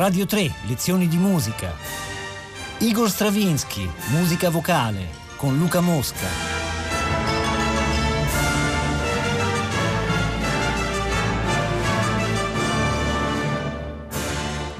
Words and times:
Radio 0.00 0.24
3, 0.24 0.50
lezioni 0.66 1.08
di 1.08 1.18
musica. 1.18 1.74
Igor 2.78 3.10
Stravinsky, 3.10 3.86
musica 4.12 4.48
vocale, 4.48 5.10
con 5.36 5.58
Luca 5.58 5.82
Mosca. 5.82 6.59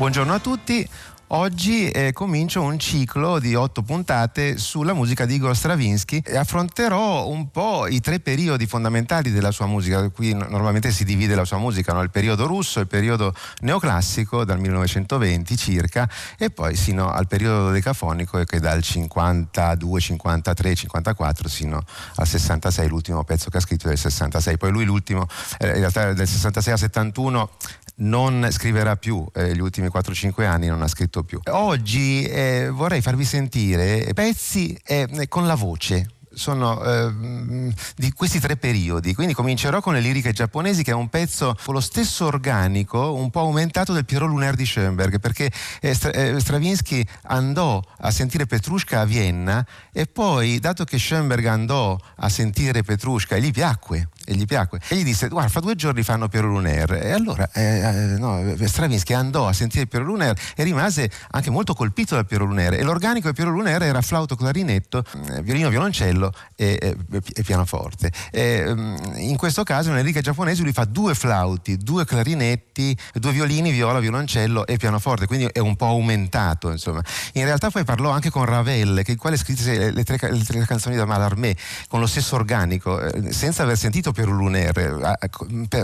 Buongiorno 0.01 0.33
a 0.33 0.39
tutti, 0.39 0.89
Oggi 1.33 1.89
eh, 1.91 2.13
comincio 2.13 2.61
un 2.61 2.77
ciclo 2.77 3.39
di 3.39 3.55
otto 3.55 3.83
puntate 3.83 4.59
sulla 4.59 4.95
musica 4.95 5.27
di 5.27 5.37
Igor 5.37 5.55
Stravinsky 5.55 6.23
e 6.27 6.37
affronterò 6.37 7.29
un 7.29 7.53
po' 7.53 7.87
i 7.87 8.01
tre 8.01 8.19
periodi 8.19 8.67
fondamentali 8.67 9.31
della 9.31 9.53
sua 9.53 9.67
musica, 9.67 10.09
qui 10.09 10.33
normalmente 10.33 10.91
si 10.91 11.05
divide 11.05 11.37
la 11.37 11.45
sua 11.45 11.59
musica, 11.59 11.93
no? 11.93 12.03
il 12.03 12.11
periodo 12.11 12.49
russo, 12.49 12.81
il 12.81 12.89
periodo 12.89 13.33
neoclassico 13.61 14.45
dal 14.45 14.59
1920 14.59 15.57
circa 15.57 16.11
e 16.37 16.51
poi 16.51 16.75
sino 16.75 17.13
al 17.13 17.29
periodo 17.29 17.71
decafonico 17.71 18.43
che 18.43 18.59
dal 18.59 18.83
52, 18.83 20.01
53, 20.01 20.75
54 20.75 21.49
sino 21.49 21.85
al 22.17 22.27
66, 22.27 22.89
l'ultimo 22.89 23.23
pezzo 23.23 23.51
che 23.51 23.59
ha 23.59 23.61
scritto 23.61 23.85
è 23.85 23.91
del 23.91 23.99
66, 23.99 24.57
poi 24.57 24.73
lui 24.73 24.85
l'ultimo, 24.85 25.29
eh, 25.59 25.69
in 25.69 25.75
realtà 25.75 26.13
del 26.13 26.27
66 26.27 26.73
al 26.73 26.79
71 26.81 27.51
non 28.01 28.49
scriverà 28.51 28.97
più, 28.97 29.27
eh, 29.35 29.55
gli 29.55 29.61
ultimi 29.61 29.89
4-5 29.89 30.45
anni 30.45 30.67
non 30.67 30.83
ha 30.83 30.89
scritto 30.89 31.23
più. 31.23 31.41
Oggi 31.51 32.25
eh, 32.25 32.69
vorrei 32.71 33.01
farvi 33.01 33.25
sentire 33.25 34.11
pezzi 34.15 34.79
eh, 34.85 35.27
con 35.29 35.47
la 35.47 35.55
voce 35.55 36.07
sono 36.33 36.83
eh, 36.83 37.73
di 37.97 38.13
questi 38.13 38.41
tre 38.41 38.57
periodi. 38.57 39.15
Quindi 39.15 39.35
comincerò 39.35 39.81
con 39.81 39.95
le 39.95 40.01
liriche 40.01 40.33
giapponesi, 40.33 40.83
che 40.83 40.93
è 40.93 40.95
un 40.95 41.09
pezzo 41.09 41.57
con 41.65 41.75
lo 41.75 41.81
stesso 41.81 42.27
organico, 42.27 43.15
un 43.15 43.31
po' 43.31 43.41
aumentato 43.41 43.93
del 43.93 44.05
Piero 44.05 44.27
Lunaire 44.27 44.57
di 44.57 44.67
Schoenberg, 44.67 45.19
perché 45.19 45.51
eh, 45.81 45.97
eh, 46.13 46.41
Stravinsky 46.41 47.05
andò 47.25 47.83
a 47.99 48.11
sentire 48.11 48.47
Petrushka 48.47 49.01
a 49.01 49.05
Vienna 49.05 49.67
e 49.93 50.07
poi, 50.07 50.59
dato 50.59 50.85
che 50.85 50.99
Schoenberg 50.99 51.45
andò 51.47 51.99
a 52.17 52.29
sentire 52.29 52.83
Petrushka 52.83 53.37
e 53.37 53.41
gli 53.41 53.51
piacque, 53.51 54.09
e 54.31 54.35
gli 54.35 54.45
piacque. 54.45 54.79
E 54.87 54.95
gli 54.95 55.03
disse, 55.03 55.27
guarda, 55.27 55.49
fra 55.49 55.59
due 55.59 55.75
giorni 55.75 56.05
fanno 56.05 56.29
Piero 56.29 56.47
Lunaire. 56.47 57.03
E 57.03 57.11
allora 57.11 57.51
eh, 57.53 57.63
eh, 57.63 57.93
no, 58.17 58.41
Stravinsky 58.65 59.13
andò 59.13 59.49
a 59.49 59.53
sentire 59.53 59.87
Piero 59.87 60.05
Lunaire 60.05 60.39
e 60.55 60.63
rimase 60.63 61.11
anche 61.33 61.51
molto 61.51 61.75
colpito 61.75 62.15
da 62.15 62.23
Piero 62.23 62.45
Lunaire. 62.45 62.79
E 62.79 62.85
l'organico 62.85 63.27
di 63.27 63.35
Piero 63.35 63.51
Lunaire 63.51 63.87
era 63.87 64.01
flauto, 64.03 64.37
clarinetto, 64.37 65.03
eh, 65.33 65.43
violino, 65.43 65.69
violoncello 65.69 66.33
e, 66.55 66.97
e, 67.11 67.43
pianoforte. 67.43 68.13
E, 68.31 68.73
mm, 68.73 68.97
in 69.17 69.37
questo 69.37 69.65
caso, 69.65 69.91
nell'Enrica 69.91 70.21
giapponese, 70.21 70.63
lui 70.63 70.73
fa 70.73 70.85
due 70.85 71.17
flauti, 71.17 71.77
due 71.77 72.05
clarinetti, 72.05 72.97
due 73.15 73.33
violini, 73.33 73.73
viola, 73.73 73.99
violoncello 73.99 74.65
e 74.65 74.77
pianoforte, 74.77 75.27
quindi 75.27 75.47
è 75.47 75.59
un 75.59 75.75
po' 75.75 75.87
aumentato. 75.87 76.71
Insomma. 76.71 77.03
In 77.33 77.45
realtà 77.45 77.69
poi 77.71 77.83
parlò 77.83 78.11
anche 78.11 78.31
con 78.31 78.45
Ravel, 78.45 79.03
che 79.03 79.11
il 79.11 79.19
quale 79.19 79.37
scrisse 79.37 79.91
le 79.91 80.05
tre, 80.05 80.19
le 80.31 80.45
tre 80.45 80.65
canzoni 80.65 80.95
da 80.95 81.05
Mallarmé 81.05 81.57
con 81.89 81.99
lo 81.99 82.07
stesso 82.07 82.37
organico, 82.37 83.01
eh, 83.01 83.33
senza 83.33 83.65
aver 83.65 83.77
sentito 83.77 84.13
per 84.13 84.20
Lunaire, 84.29 85.19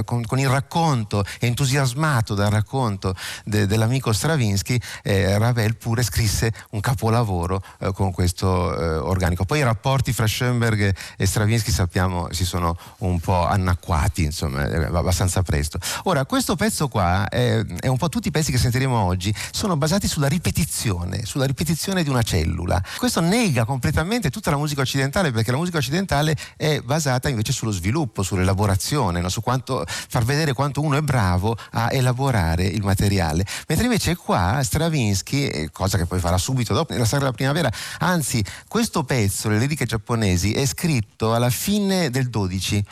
con, 0.04 0.24
con, 0.24 0.38
il 0.38 0.48
racconto, 0.48 1.24
entusiasmato 1.40 2.34
dal 2.34 2.50
racconto 2.50 3.14
de, 3.44 3.66
dell'amico 3.66 4.12
Stravinsky, 4.12 4.78
eh, 5.02 5.38
Ravel 5.38 5.76
pure 5.76 6.02
scrisse 6.02 6.52
un 6.70 6.80
capolavoro 6.80 7.62
eh, 7.80 7.92
con 7.92 8.12
questo 8.12 8.78
eh, 8.78 8.96
organico. 8.96 9.44
Poi 9.44 9.58
i 9.58 9.62
rapporti 9.62 10.12
fra 10.12 10.26
Schoenberg 10.26 10.94
e 11.16 11.26
Stravinsky 11.26 11.70
sappiamo 11.70 12.32
si 12.32 12.44
sono 12.44 12.76
un 12.98 13.20
po' 13.20 13.46
annacquati, 13.46 14.24
insomma, 14.24 14.66
eh, 14.66 14.84
abbastanza 14.84 15.42
presto. 15.42 15.78
Ora, 16.04 16.24
questo 16.24 16.56
pezzo 16.56 16.88
qua 16.88 17.28
è, 17.28 17.64
è 17.80 17.88
un 17.88 17.96
po' 17.96 18.08
tutti 18.08 18.28
i 18.28 18.30
pezzi 18.30 18.50
che 18.50 18.58
sentiremo 18.58 18.96
oggi, 18.96 19.34
sono 19.50 19.76
basati 19.76 20.08
sulla 20.08 20.28
ripetizione, 20.28 21.24
sulla 21.24 21.44
ripetizione 21.44 22.02
di 22.02 22.08
una 22.08 22.22
cellula. 22.22 22.82
Questo 22.98 23.20
nega 23.20 23.64
completamente 23.64 24.30
tutta 24.30 24.50
la 24.50 24.56
musica 24.56 24.82
occidentale 24.82 25.30
perché 25.30 25.50
la 25.50 25.56
musica 25.56 25.78
occidentale 25.78 26.36
è 26.56 26.80
basata 26.80 27.28
invece 27.28 27.52
sullo 27.52 27.70
sviluppo 27.70 28.15
sviluppo, 28.16 28.22
sull'elaborazione, 28.22 29.20
no? 29.20 29.28
su 29.28 29.40
quanto, 29.40 29.84
far 29.86 30.24
vedere 30.24 30.52
quanto 30.52 30.80
uno 30.80 30.96
è 30.96 31.02
bravo 31.02 31.56
a 31.72 31.92
elaborare 31.92 32.64
il 32.64 32.82
materiale. 32.82 33.44
Mentre 33.68 33.86
invece 33.86 34.16
qua 34.16 34.60
Stravinsky, 34.62 35.46
eh, 35.46 35.70
cosa 35.70 35.98
che 35.98 36.06
poi 36.06 36.20
farà 36.20 36.38
subito 36.38 36.72
dopo, 36.72 36.92
nella 36.92 37.04
Sagra 37.04 37.26
della 37.26 37.36
Primavera, 37.36 37.70
anzi 37.98 38.42
questo 38.68 39.04
pezzo, 39.04 39.48
le 39.48 39.58
liriche 39.58 39.84
giapponesi, 39.84 40.52
è 40.52 40.64
scritto 40.64 41.34
alla 41.34 41.50
fine 41.50 42.10
del 42.10 42.28
12 42.28 42.84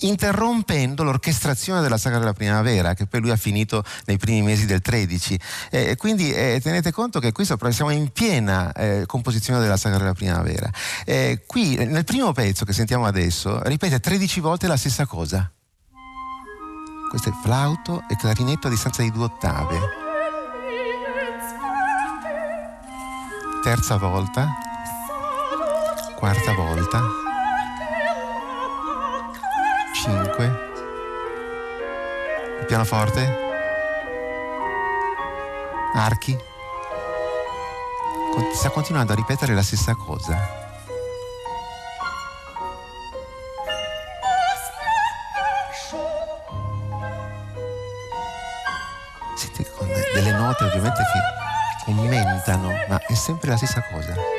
interrompendo 0.00 1.02
l'orchestrazione 1.02 1.80
della 1.80 1.98
Sagra 1.98 2.18
della 2.18 2.32
Primavera, 2.32 2.94
che 2.94 3.06
poi 3.06 3.20
lui 3.20 3.30
ha 3.30 3.36
finito 3.36 3.84
nei 4.06 4.18
primi 4.18 4.42
mesi 4.42 4.66
del 4.66 4.80
13. 4.80 5.40
Eh, 5.70 5.96
quindi 5.96 6.32
eh, 6.32 6.60
tenete 6.62 6.92
conto 6.92 7.20
che 7.20 7.32
qui 7.32 7.44
siamo 7.44 7.90
in 7.90 8.10
piena 8.10 8.72
eh, 8.72 9.04
composizione 9.06 9.60
della 9.60 9.76
Sagra 9.76 9.98
della 9.98 10.14
Primavera. 10.14 10.70
Eh, 11.04 11.42
qui, 11.46 11.76
nel 11.76 12.04
primo 12.04 12.32
pezzo 12.32 12.64
che 12.64 12.72
sentiamo 12.72 13.06
adesso, 13.06 13.62
ripete 13.64 14.00
13 14.00 14.40
volte 14.40 14.66
la 14.66 14.76
stessa 14.76 15.06
cosa. 15.06 15.50
Questo 17.08 17.30
è 17.30 17.32
flauto 17.42 18.04
e 18.08 18.16
clarinetto 18.16 18.66
a 18.66 18.70
distanza 18.70 19.02
di 19.02 19.10
due 19.10 19.24
ottave. 19.24 19.78
Terza 23.62 23.96
volta, 23.96 24.48
quarta 26.16 26.52
volta 26.52 27.27
5 30.00 30.44
il 32.60 32.66
pianoforte. 32.66 33.46
Archi. 35.92 36.38
Sta 38.52 38.70
continuando 38.70 39.12
a 39.12 39.16
ripetere 39.16 39.54
la 39.54 39.62
stessa 39.62 39.96
cosa. 39.96 40.36
Siete 49.34 49.68
con 49.72 49.88
delle 50.14 50.32
note 50.32 50.62
ovviamente 50.62 51.02
che 51.02 51.90
aumentano 51.90 52.68
ma 52.88 53.00
è 53.04 53.14
sempre 53.14 53.50
la 53.50 53.56
stessa 53.56 53.82
cosa 53.90 54.38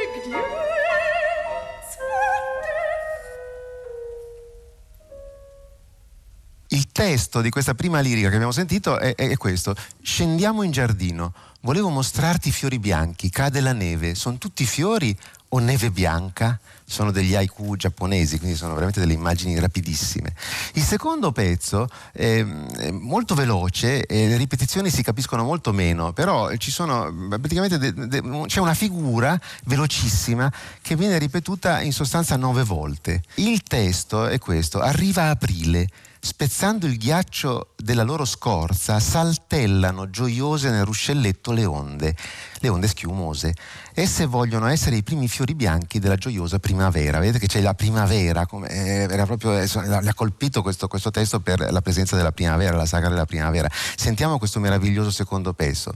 testo 7.30 7.42
di 7.42 7.52
questa 7.52 7.76
prima 7.76 8.00
lirica 8.00 8.28
che 8.28 8.34
abbiamo 8.34 8.52
sentito 8.52 8.98
è, 8.98 9.14
è, 9.14 9.38
questo. 9.38 9.76
Scendiamo 10.02 10.64
in 10.64 10.72
giardino, 10.72 11.34
volevo 11.62 11.90
mostrarti 11.90 12.52
fiori 12.52 12.80
bianchi, 12.80 13.30
cade 13.30 13.62
la 13.62 13.74
neve, 13.74 14.16
sono 14.16 14.40
tutti 14.40 14.66
fiori 14.66 15.16
o 15.50 15.60
neve 15.60 15.92
bianca? 15.92 16.60
Sono 16.86 17.12
degli 17.12 17.36
haiku 17.36 17.76
giapponesi, 17.76 18.40
quindi 18.40 18.58
sono 18.58 18.74
veramente 18.74 19.00
delle 19.00 19.14
immagini 19.14 19.60
rapidissime. 19.60 20.34
Il 20.74 20.82
secondo 20.82 21.32
pezzo 21.32 21.88
è, 22.12 22.44
è 22.44 22.90
molto 22.90 23.36
veloce 23.36 24.06
le 24.10 24.38
ripetizioni 24.38 24.90
si 24.90 25.04
capiscono 25.04 25.44
molto 25.44 25.72
meno, 25.72 26.14
però 26.14 26.56
ci 26.56 26.72
sono 26.72 27.14
praticamente 27.30 27.78
de, 27.78 28.08
de, 28.08 28.44
c'è 28.48 28.60
una 28.60 28.74
figura 28.74 29.40
velocissima 29.66 30.52
che 30.82 30.96
viene 30.96 31.20
ripetuta 31.20 31.80
in 31.82 31.94
sostanza 31.94 32.36
nove 32.38 32.64
volte. 32.64 33.22
Il 33.36 33.62
testo 33.62 34.26
è 34.26 34.40
questo: 34.40 34.80
arriva 34.80 35.30
aprile 35.30 35.88
spezzando 36.22 36.86
il 36.86 36.98
ghiaccio 36.98 37.74
della 37.78 38.04
loro 38.04 38.26
scorza, 38.26 39.00
saltellano 39.00 40.10
gioiose 40.10 40.70
nel 40.70 40.84
ruscelletto 40.84 41.52
le 41.52 41.66
onde, 41.66 42.16
le 42.60 42.70
onde 42.70 42.88
schiumose. 42.88 43.54
Esse 43.94 44.26
vogliono 44.26 44.68
essere 44.68 44.98
i 44.98 45.04
primi 45.04 45.28
fiori 45.28 45.56
bianchi 45.56 46.00
della 46.00 46.16
gioiosa 46.16 46.60
primavera. 46.60 47.20
Vedete 47.20 47.40
che 47.40 47.48
c'è 47.48 47.62
la 47.62 47.74
primavera, 47.74 48.46
come, 48.46 48.70
eh, 48.70 49.04
eh, 49.04 49.08
le 49.08 50.10
ha 50.10 50.14
colpito 50.14 50.62
questo, 50.62 50.88
questo, 50.88 51.10
testo 51.10 51.40
per 51.40 51.72
la 51.72 51.82
presenza 51.82 52.16
della 52.16 52.32
primavera, 52.32 52.76
la 52.76 52.86
sagra 52.86 53.10
della 53.10 53.26
primavera. 53.26 53.70
Sentiamo 53.96 54.38
questo 54.38 54.60
meraviglioso 54.60 55.12
secondo 55.12 55.54
pezzo. 55.54 55.94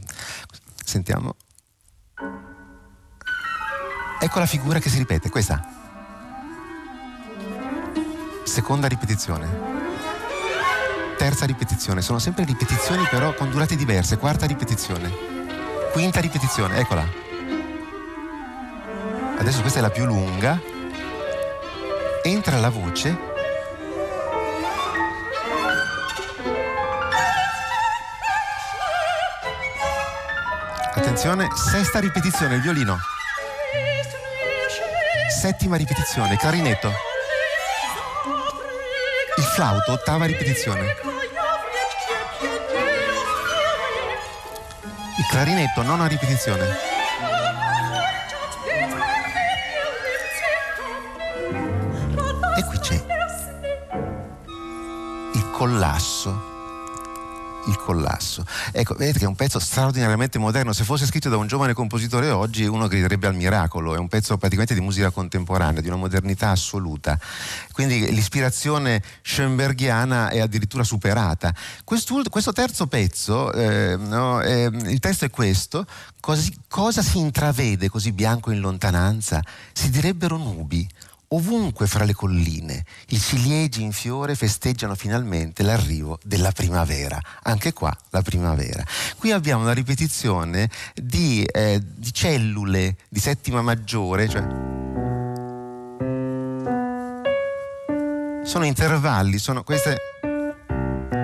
Sentiamo. 0.84 1.36
Ecco 4.20 4.40
la 4.40 4.46
figura 4.46 4.80
che 4.80 4.90
si 4.90 4.98
ripete, 4.98 5.30
questa. 5.30 5.82
Seconda 8.46 8.88
ripetizione 8.88 9.73
terza 11.18 11.46
ripetizione, 11.46 12.02
sono 12.02 12.20
sempre 12.20 12.46
ripetizioni 12.46 13.06
però 13.10 13.34
con 13.34 13.50
durate 13.50 13.76
diverse, 13.76 14.18
quarta 14.18 14.46
ripetizione, 14.46 15.12
quinta 15.92 16.20
ripetizione, 16.20 16.78
eccola. 16.78 17.06
Adesso 19.38 19.62
questa 19.62 19.80
è 19.80 19.82
la 19.82 19.90
più 19.90 20.06
lunga, 20.06 20.60
entra 22.24 22.60
la 22.60 22.70
voce. 22.70 23.32
Attenzione, 30.96 31.50
sesta 31.56 32.00
ripetizione, 32.00 32.56
il 32.56 32.62
violino. 32.62 32.98
Settima 35.30 35.76
ripetizione, 35.76 36.38
clarinetto. 36.38 37.13
Il 39.38 39.44
flauto, 39.44 39.92
ottava 39.94 40.26
ripetizione. 40.26 40.96
Clarinetto, 45.34 45.82
nona 45.82 46.06
ripetizione. 46.06 46.78
E 52.56 52.64
qui 52.66 52.78
c'è 52.78 53.04
il 55.34 55.50
collasso 55.50 56.30
il 56.30 56.53
collasso. 57.84 58.46
Ecco, 58.72 58.96
vedete 58.96 59.20
che 59.20 59.26
è 59.26 59.28
un 59.28 59.36
pezzo 59.36 59.60
straordinariamente 59.60 60.40
moderno. 60.40 60.74
Se 60.74 60.84
fosse 60.84 61.06
scritto 61.06 61.30
da 61.30 61.38
un 61.38 61.48
giovane 61.48 61.74
compositore 61.74 62.30
oggi, 62.30 62.66
uno 62.66 62.88
griderebbe 62.88 63.28
al 63.28 63.36
miracolo. 63.36 63.96
È 63.96 63.98
un 63.98 64.08
pezzo 64.08 64.38
praticamente 64.38 64.74
di 64.74 64.82
musica 64.82 65.12
contemporanea, 65.12 65.82
di 65.82 65.88
una 65.88 65.98
modernità 65.98 66.50
assoluta. 66.50 67.20
Quindi 67.72 68.12
l'ispirazione 68.12 69.02
schoenbergiana 69.22 70.30
è 70.30 70.40
addirittura 70.40 70.84
superata. 70.84 71.54
Questo 71.84 72.52
terzo 72.54 72.88
pezzo, 72.88 73.52
eh, 73.54 73.96
no, 73.98 74.42
eh, 74.42 74.70
il 74.72 75.00
testo 75.00 75.26
è 75.26 75.30
questo. 75.30 75.86
Cosa 76.20 77.02
si 77.02 77.18
intravede 77.18 77.90
così 77.90 78.14
bianco 78.14 78.52
in 78.52 78.60
lontananza? 78.60 79.42
Si 79.74 79.90
direbbero 79.90 80.38
nubi 80.38 80.88
Ovunque 81.34 81.88
fra 81.88 82.04
le 82.04 82.14
colline 82.14 82.86
i 83.10 83.20
ciliegi 83.20 83.82
in 83.82 83.92
fiore 83.92 84.36
festeggiano 84.36 84.94
finalmente 84.94 85.64
l'arrivo 85.64 86.20
della 86.24 86.52
primavera. 86.52 87.20
Anche 87.44 87.74
qua 87.74 87.96
la 88.12 88.22
primavera. 88.22 88.84
Qui 89.18 89.32
abbiamo 89.32 89.64
una 89.64 89.74
ripetizione 89.74 90.70
di, 90.94 91.44
eh, 91.44 91.82
di 91.84 92.14
cellule 92.14 92.98
di 93.10 93.20
settima 93.20 93.64
maggiore, 93.64 94.30
cioè 94.30 94.42
sono 98.46 98.66
intervalli, 98.66 99.40
sono 99.40 99.64
queste 99.64 99.98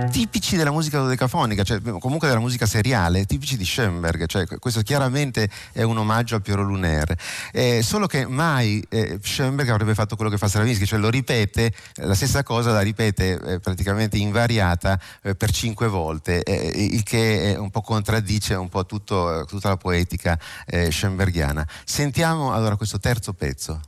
tipici 0.09 0.55
della 0.55 0.71
musica 0.71 0.99
dodecafonica, 0.99 1.63
cioè 1.63 1.81
comunque 1.81 2.27
della 2.27 2.39
musica 2.39 2.65
seriale, 2.65 3.25
tipici 3.25 3.57
di 3.57 3.65
Schoenberg, 3.65 4.25
cioè 4.25 4.45
questo 4.59 4.81
chiaramente 4.81 5.49
è 5.71 5.83
un 5.83 5.97
omaggio 5.97 6.35
a 6.35 6.39
Piero 6.39 6.63
Lunaire. 6.63 7.17
Eh, 7.51 7.81
solo 7.83 8.07
che 8.07 8.25
mai 8.25 8.83
eh, 8.89 9.19
Schoenberg 9.21 9.69
avrebbe 9.69 9.93
fatto 9.93 10.15
quello 10.15 10.31
che 10.31 10.37
fa 10.37 10.47
Stravinsky, 10.47 10.85
cioè 10.85 10.99
lo 10.99 11.09
ripete, 11.09 11.71
la 11.95 12.15
stessa 12.15 12.43
cosa 12.43 12.71
la 12.71 12.81
ripete 12.81 13.39
eh, 13.39 13.59
praticamente 13.59 14.17
invariata 14.17 14.99
eh, 15.21 15.35
per 15.35 15.51
cinque 15.51 15.87
volte, 15.87 16.43
eh, 16.43 16.85
il 16.85 17.03
che 17.03 17.55
un 17.57 17.69
po' 17.69 17.81
contraddice 17.81 18.55
un 18.55 18.69
po' 18.69 18.85
tutto, 18.85 19.45
tutta 19.47 19.69
la 19.69 19.77
poetica 19.77 20.39
eh, 20.65 20.91
schoenbergiana. 20.91 21.65
Sentiamo 21.85 22.53
allora 22.53 22.75
questo 22.75 22.99
terzo 22.99 23.33
pezzo. 23.33 23.79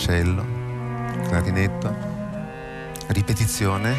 Violoncello, 0.00 0.44
clarinetto, 1.28 1.94
ripetizione. 3.08 3.94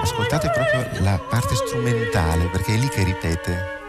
Ascoltate 0.00 0.50
proprio 0.50 1.02
la 1.02 1.18
parte 1.28 1.54
strumentale 1.56 2.46
perché 2.46 2.74
è 2.74 2.76
lì 2.76 2.88
che 2.88 3.02
ripete. 3.02 3.80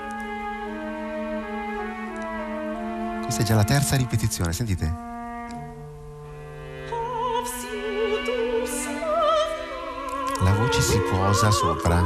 Questa 3.22 3.42
è 3.42 3.46
già 3.46 3.56
la 3.56 3.64
terza 3.64 3.96
ripetizione, 3.96 4.52
sentite? 4.54 5.12
La 10.40 10.54
voce 10.54 10.82
si 10.82 10.98
posa 11.10 11.52
sopra. 11.52 12.04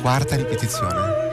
Quarta 0.00 0.36
ripetizione. 0.36 1.31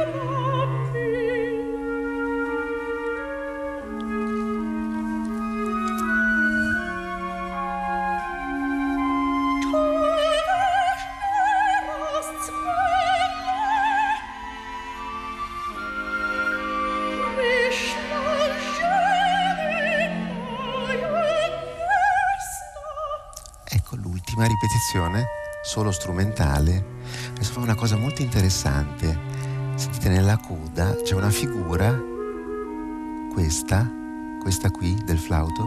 Ripetizione, 24.45 25.27
solo 25.61 25.91
strumentale, 25.91 26.83
adesso 27.31 27.53
fa 27.53 27.59
una 27.59 27.75
cosa 27.75 27.97
molto 27.97 28.21
interessante. 28.21 29.17
Sentite 29.75 30.09
nella 30.09 30.37
coda 30.37 30.95
c'è 31.03 31.15
una 31.15 31.29
figura, 31.29 31.97
questa, 33.31 33.89
questa 34.41 34.69
qui 34.69 34.95
del 35.05 35.19
flauto, 35.19 35.65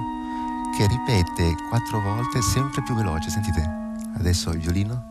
che 0.76 0.86
ripete 0.86 1.54
quattro 1.68 2.00
volte 2.00 2.42
sempre 2.42 2.82
più 2.82 2.94
veloce. 2.94 3.30
Sentite, 3.30 3.94
adesso 4.18 4.50
il 4.50 4.58
violino, 4.58 5.04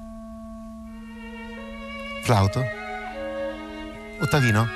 flauto, 2.23 2.63
ottavino. 4.19 4.67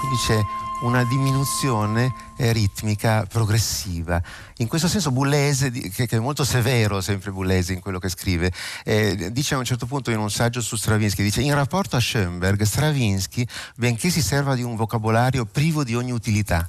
Quindi 0.00 0.16
c'è 0.16 0.40
una 0.80 1.04
diminuzione 1.04 2.12
eh, 2.36 2.52
ritmica 2.52 3.26
progressiva. 3.26 4.22
In 4.58 4.68
questo 4.68 4.88
senso 4.88 5.10
Bullese, 5.10 5.70
che, 5.70 6.06
che, 6.06 6.16
è 6.16 6.18
molto 6.18 6.44
severo 6.44 7.00
sempre 7.00 7.30
Bullese 7.30 7.72
in 7.72 7.80
quello 7.80 7.98
che 7.98 8.08
scrive, 8.08 8.52
eh, 8.84 9.30
dice 9.32 9.54
a 9.54 9.58
un 9.58 9.64
certo 9.64 9.86
punto 9.86 10.10
in 10.10 10.18
un 10.18 10.30
saggio 10.30 10.60
su 10.60 10.76
Stravinsky, 10.76 11.22
dice 11.22 11.42
in 11.42 11.54
rapporto 11.54 11.96
a 11.96 12.00
Schoenberg, 12.00 12.62
Stravinsky, 12.62 13.46
benché 13.76 14.10
si 14.10 14.22
serva 14.22 14.54
di 14.54 14.62
un 14.62 14.76
vocabolario 14.76 15.44
privo 15.44 15.84
di 15.84 15.94
ogni 15.94 16.12
utilità, 16.12 16.66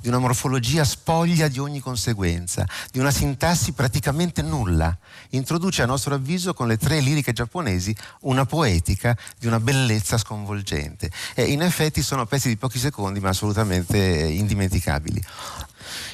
di 0.00 0.08
una 0.08 0.18
morfologia 0.18 0.84
spoglia 0.84 1.48
di 1.48 1.58
ogni 1.58 1.80
conseguenza, 1.80 2.66
di 2.90 2.98
una 2.98 3.10
sintassi 3.10 3.72
praticamente 3.72 4.42
nulla. 4.42 4.96
Introduce 5.30 5.82
a 5.82 5.86
nostro 5.86 6.14
avviso 6.14 6.54
con 6.54 6.66
le 6.66 6.76
tre 6.76 7.00
liriche 7.00 7.32
giapponesi 7.32 7.94
una 8.20 8.44
poetica 8.44 9.16
di 9.38 9.46
una 9.46 9.60
bellezza 9.60 10.18
sconvolgente. 10.18 11.10
E 11.34 11.44
in 11.44 11.62
effetti 11.62 12.02
sono 12.02 12.26
pezzi 12.26 12.48
di 12.48 12.56
pochi 12.56 12.78
secondi 12.78 13.20
ma 13.20 13.30
assolutamente 13.30 13.98
indimenticabili. 13.98 15.22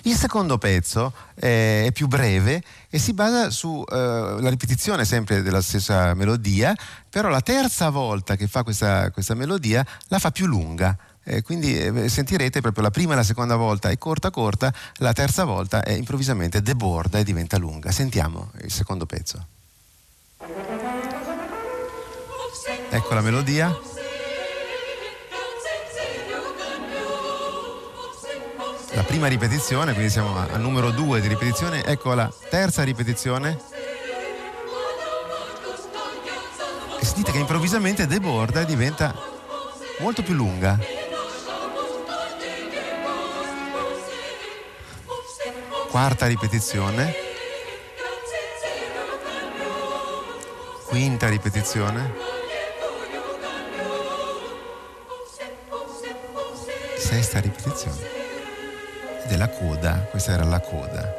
Il 0.03 0.17
secondo 0.17 0.59
pezzo 0.59 1.13
eh, 1.35 1.87
è 1.87 1.93
più 1.93 2.07
breve 2.07 2.63
e 2.89 2.99
si 2.99 3.13
basa 3.13 3.51
sulla 3.51 4.39
eh, 4.39 4.51
ripetizione 4.51 5.05
sempre 5.05 5.43
della 5.43 5.61
stessa 5.61 6.15
melodia, 6.15 6.75
però 7.11 7.29
la 7.29 7.41
terza 7.41 7.91
volta 7.91 8.37
che 8.37 8.47
fa 8.47 8.63
questa, 8.63 9.11
questa 9.11 9.35
melodia 9.35 9.85
la 10.09 10.19
fa 10.19 10.31
più 10.31 10.47
lunga. 10.47 10.97
Eh, 11.29 11.43
quindi 11.43 11.77
eh, 11.77 12.09
sentirete 12.09 12.61
proprio 12.61 12.85
la 12.85 12.93
prima 12.93 13.15
e 13.15 13.17
la 13.17 13.25
seconda 13.25 13.57
volta 13.57 13.91
è 13.91 13.99
corta 13.99 14.31
corta, 14.31 14.73
la 14.99 15.13
terza 15.13 15.43
volta 15.43 15.83
è 15.83 15.91
improvvisamente 15.91 16.63
deborda 16.63 17.19
e 17.19 17.25
diventa 17.25 17.59
lunga. 17.59 17.91
Sentiamo 17.91 18.53
il 18.63 18.71
secondo 18.71 19.07
pezzo. 19.07 19.45
Ecco 22.91 23.15
la 23.15 23.21
melodia. 23.23 23.77
La 28.93 29.03
prima 29.03 29.27
ripetizione, 29.27 29.95
quindi 29.95 30.11
siamo 30.11 30.39
al 30.39 30.61
numero 30.61 30.93
due 30.93 31.21
di 31.21 31.27
ripetizione, 31.27 31.85
ecco 31.85 32.15
la 32.15 32.33
terza 32.49 32.85
ripetizione. 32.85 33.59
E 37.01 37.05
sentite 37.05 37.33
che 37.33 37.39
improvvisamente 37.39 38.07
deborda 38.07 38.61
e 38.61 38.65
diventa 38.65 39.13
molto 39.99 40.23
più 40.23 40.35
lunga. 40.35 40.79
Quarta 45.97 46.27
ripetizione, 46.27 47.15
quinta 50.89 51.27
ripetizione, 51.27 52.13
sesta 56.99 57.41
ripetizione 57.41 57.97
ed 59.25 59.31
è 59.31 59.37
la 59.39 59.49
coda, 59.49 60.07
questa 60.11 60.33
era 60.33 60.45
la 60.45 60.61
coda. 60.61 61.15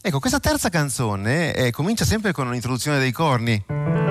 Ecco, 0.00 0.18
questa 0.18 0.40
terza 0.40 0.68
canzone 0.68 1.54
eh, 1.54 1.70
comincia 1.70 2.04
sempre 2.04 2.32
con 2.32 2.48
un'introduzione 2.48 2.98
dei 2.98 3.12
corni. 3.12 4.01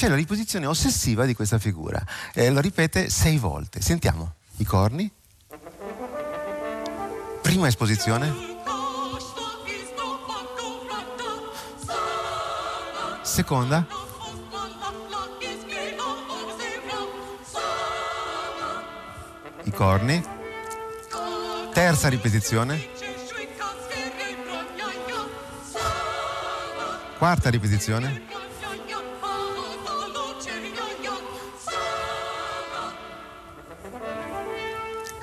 C'è 0.00 0.08
la 0.08 0.14
riposizione 0.14 0.64
ossessiva 0.64 1.26
di 1.26 1.34
questa 1.34 1.58
figura. 1.58 2.02
Eh, 2.32 2.48
lo 2.48 2.60
ripete 2.60 3.10
sei 3.10 3.36
volte. 3.36 3.82
Sentiamo 3.82 4.32
i 4.56 4.64
corni. 4.64 5.12
Prima 7.42 7.68
esposizione. 7.68 8.32
Seconda. 13.20 13.86
I 19.64 19.70
corni. 19.70 20.24
Terza 21.74 22.08
ripetizione. 22.08 22.88
Quarta 27.18 27.50
ripetizione. 27.50 28.29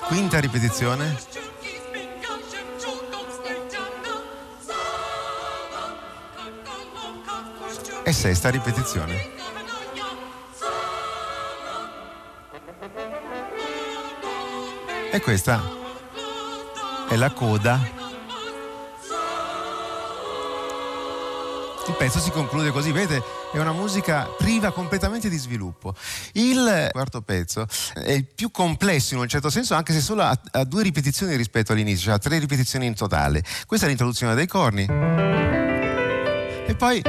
Quinta 0.07 0.39
ripetizione. 0.39 1.17
E 8.03 8.13
sesta 8.13 8.49
ripetizione. 8.49 9.35
E 15.11 15.21
questa 15.21 15.61
è 17.09 17.15
la 17.15 17.31
coda 17.31 17.97
il 21.87 21.95
pezzo 21.95 22.19
si 22.19 22.31
conclude 22.31 22.71
così, 22.71 22.91
vedete, 22.91 23.23
è 23.51 23.57
una 23.59 23.71
musica 23.71 24.27
priva 24.37 24.71
completamente 24.71 25.29
di 25.29 25.37
sviluppo. 25.37 25.95
Il 26.33 26.89
quarto 26.91 27.21
pezzo 27.21 27.65
è 27.93 28.11
il 28.11 28.25
più 28.25 28.51
complesso 28.51 29.13
in 29.13 29.21
un 29.21 29.27
certo 29.27 29.49
senso, 29.49 29.75
anche 29.75 29.93
se 29.93 30.01
solo 30.01 30.23
ha, 30.23 30.37
due 30.65 30.83
ripetizioni 30.83 31.35
rispetto 31.35 31.71
all'inizio, 31.71 32.05
cioè 32.05 32.15
ha 32.15 32.19
tre 32.19 32.39
ripetizioni 32.39 32.85
in 32.85 32.95
totale. 32.95 33.43
Questa 33.65 33.85
è 33.85 33.89
l'introduzione 33.89 34.35
dei 34.35 34.47
corni. 34.47 34.85
E 36.67 36.75
poi 36.75 37.01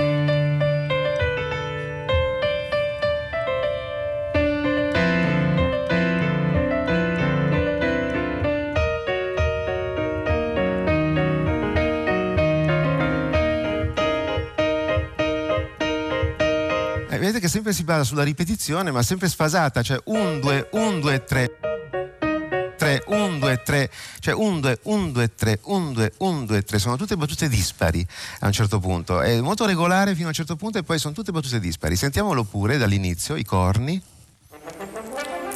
vedete 17.28 17.40
che 17.40 17.48
sempre 17.48 17.72
si 17.74 17.84
basa 17.84 18.04
sulla 18.04 18.22
ripetizione, 18.22 18.90
ma 18.90 19.02
sempre 19.02 19.28
sfasata, 19.28 19.82
cioè 19.82 20.00
1, 20.04 20.38
2, 20.38 20.68
1, 20.72 20.98
2, 20.98 21.24
3. 21.24 21.58
3, 22.78 23.02
1, 23.06 23.38
2, 23.38 23.62
3, 23.62 23.90
cioè 24.20 24.34
1, 24.34 24.60
2, 24.60 24.78
1, 24.82 25.10
2, 25.10 25.34
3, 25.34 25.58
1, 25.64 25.92
2, 25.92 26.12
1, 26.18 26.44
2, 26.44 26.62
3, 26.62 26.78
sono 26.78 26.96
tutte 26.96 27.16
battute 27.16 27.48
dispari 27.48 28.06
a 28.40 28.46
un 28.46 28.52
certo 28.52 28.78
punto, 28.78 29.20
è 29.20 29.40
molto 29.40 29.66
regolare 29.66 30.14
fino 30.14 30.26
a 30.26 30.28
un 30.28 30.34
certo 30.34 30.54
punto 30.54 30.78
e 30.78 30.84
poi 30.84 30.98
sono 30.98 31.12
tutte 31.12 31.32
battute 31.32 31.58
dispari. 31.58 31.96
Sentiamolo 31.96 32.44
pure 32.44 32.78
dall'inizio, 32.78 33.34
i 33.34 33.44
corni, 33.44 34.00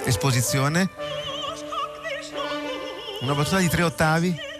esposizione, 0.04 0.90
una 3.20 3.34
battuta 3.34 3.58
di 3.58 3.68
tre 3.68 3.82
ottavi. 3.84 4.51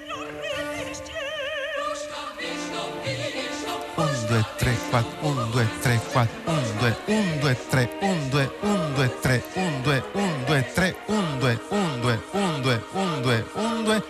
2, 4.33 4.43
3, 4.59 4.73
4, 4.91 5.05
1, 5.21 5.53
2, 5.53 5.67
3, 5.83 5.99
4, 5.99 6.27
1, 6.47 6.79
2, 6.81 6.97
1, 7.07 7.41
2, 7.41 7.55
3, 7.69 7.91
1, 8.01 8.31
2, 8.31 8.51
1, 8.63 8.95
2, 8.97 9.11
3, 9.21 9.45
1, 9.55 9.83
2, 9.83 10.03
1, 10.15 10.47
2, 10.47 10.63
3, 10.73 10.97
1, 11.07 11.39
2, 11.39 11.61
1, 11.69 12.01
2, 12.01 12.17
1, 12.33 12.63
2, 12.63 12.81
1, 12.95 13.23
2, 13.23 13.45
1, 13.53 13.85
2. 13.85 14.03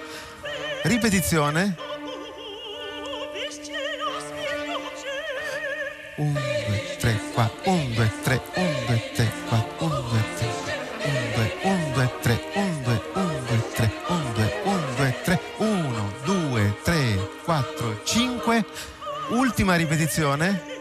Ripetizione. 0.84 1.74
1, 6.18 6.32
2, 6.32 6.98
3, 7.00 7.18
4, 7.34 7.50
1, 7.64 7.94
2, 7.96 8.10
3, 8.22 8.40
1, 8.54 8.86
2, 8.86 9.02
3, 9.16 9.26
4, 9.50 9.66
1, 9.80 9.90
2, 9.90 10.22
3, 10.38 10.52
1, 11.02 11.32
2, 11.34 11.50
1, 11.64 11.94
2, 11.94 12.10
3, 12.22 12.38
1, 12.54 12.84
2, 12.84 13.11
Ultima 19.62 19.76
ripetizione. 19.76 20.72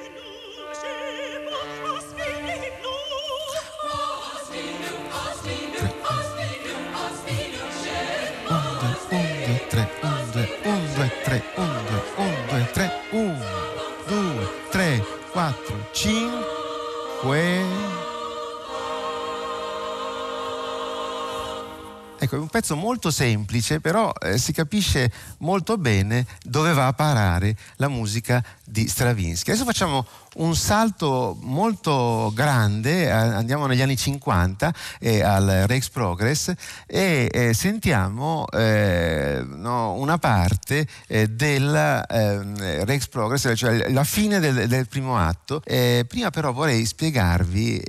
Ecco, 22.32 22.36
è 22.36 22.40
un 22.40 22.50
pezzo 22.50 22.76
molto 22.76 23.12
semplice, 23.12 23.82
però 23.82 24.14
eh, 24.22 24.38
si 24.38 24.54
capisce 24.54 25.12
molto 25.40 25.78
bene 25.78 26.26
dove 26.44 26.72
va 26.72 26.88
a 26.88 26.94
parare 26.94 27.58
la 27.76 27.88
musica 27.88 28.46
di 28.72 28.88
Stravinsky. 28.88 29.52
Adesso 29.52 29.66
facciamo 29.66 30.06
un 30.36 30.56
salto 30.56 31.38
molto 31.42 32.32
grande, 32.34 33.04
eh, 33.04 33.10
andiamo 33.10 33.66
negli 33.66 33.82
anni 33.82 33.98
50 33.98 34.74
eh, 35.00 35.22
al 35.22 35.66
Rex 35.68 35.90
Progress 35.90 36.54
e 36.88 37.30
eh, 37.30 37.54
sentiamo 37.54 38.48
eh, 38.50 39.44
no, 39.46 39.96
una 39.96 40.18
parte 40.18 40.88
eh, 41.08 41.28
del 41.28 42.06
ehm, 42.10 42.86
Rex 42.86 43.08
Progress, 43.10 43.52
cioè 43.56 43.90
la 43.92 44.06
fine 44.06 44.40
del, 44.40 44.70
del 44.70 44.88
primo 44.88 45.18
atto. 45.18 45.62
Eh, 45.66 46.06
prima 46.08 46.30
però 46.30 46.54
vorrei 46.54 46.86
spiegarvi 46.86 47.80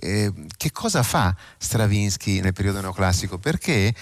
che 0.56 0.72
cosa 0.72 1.02
fa 1.02 1.34
Stravinsky 1.58 2.40
nel 2.40 2.52
periodo 2.52 2.80
neoclassico, 2.80 3.38
perché 3.38 3.94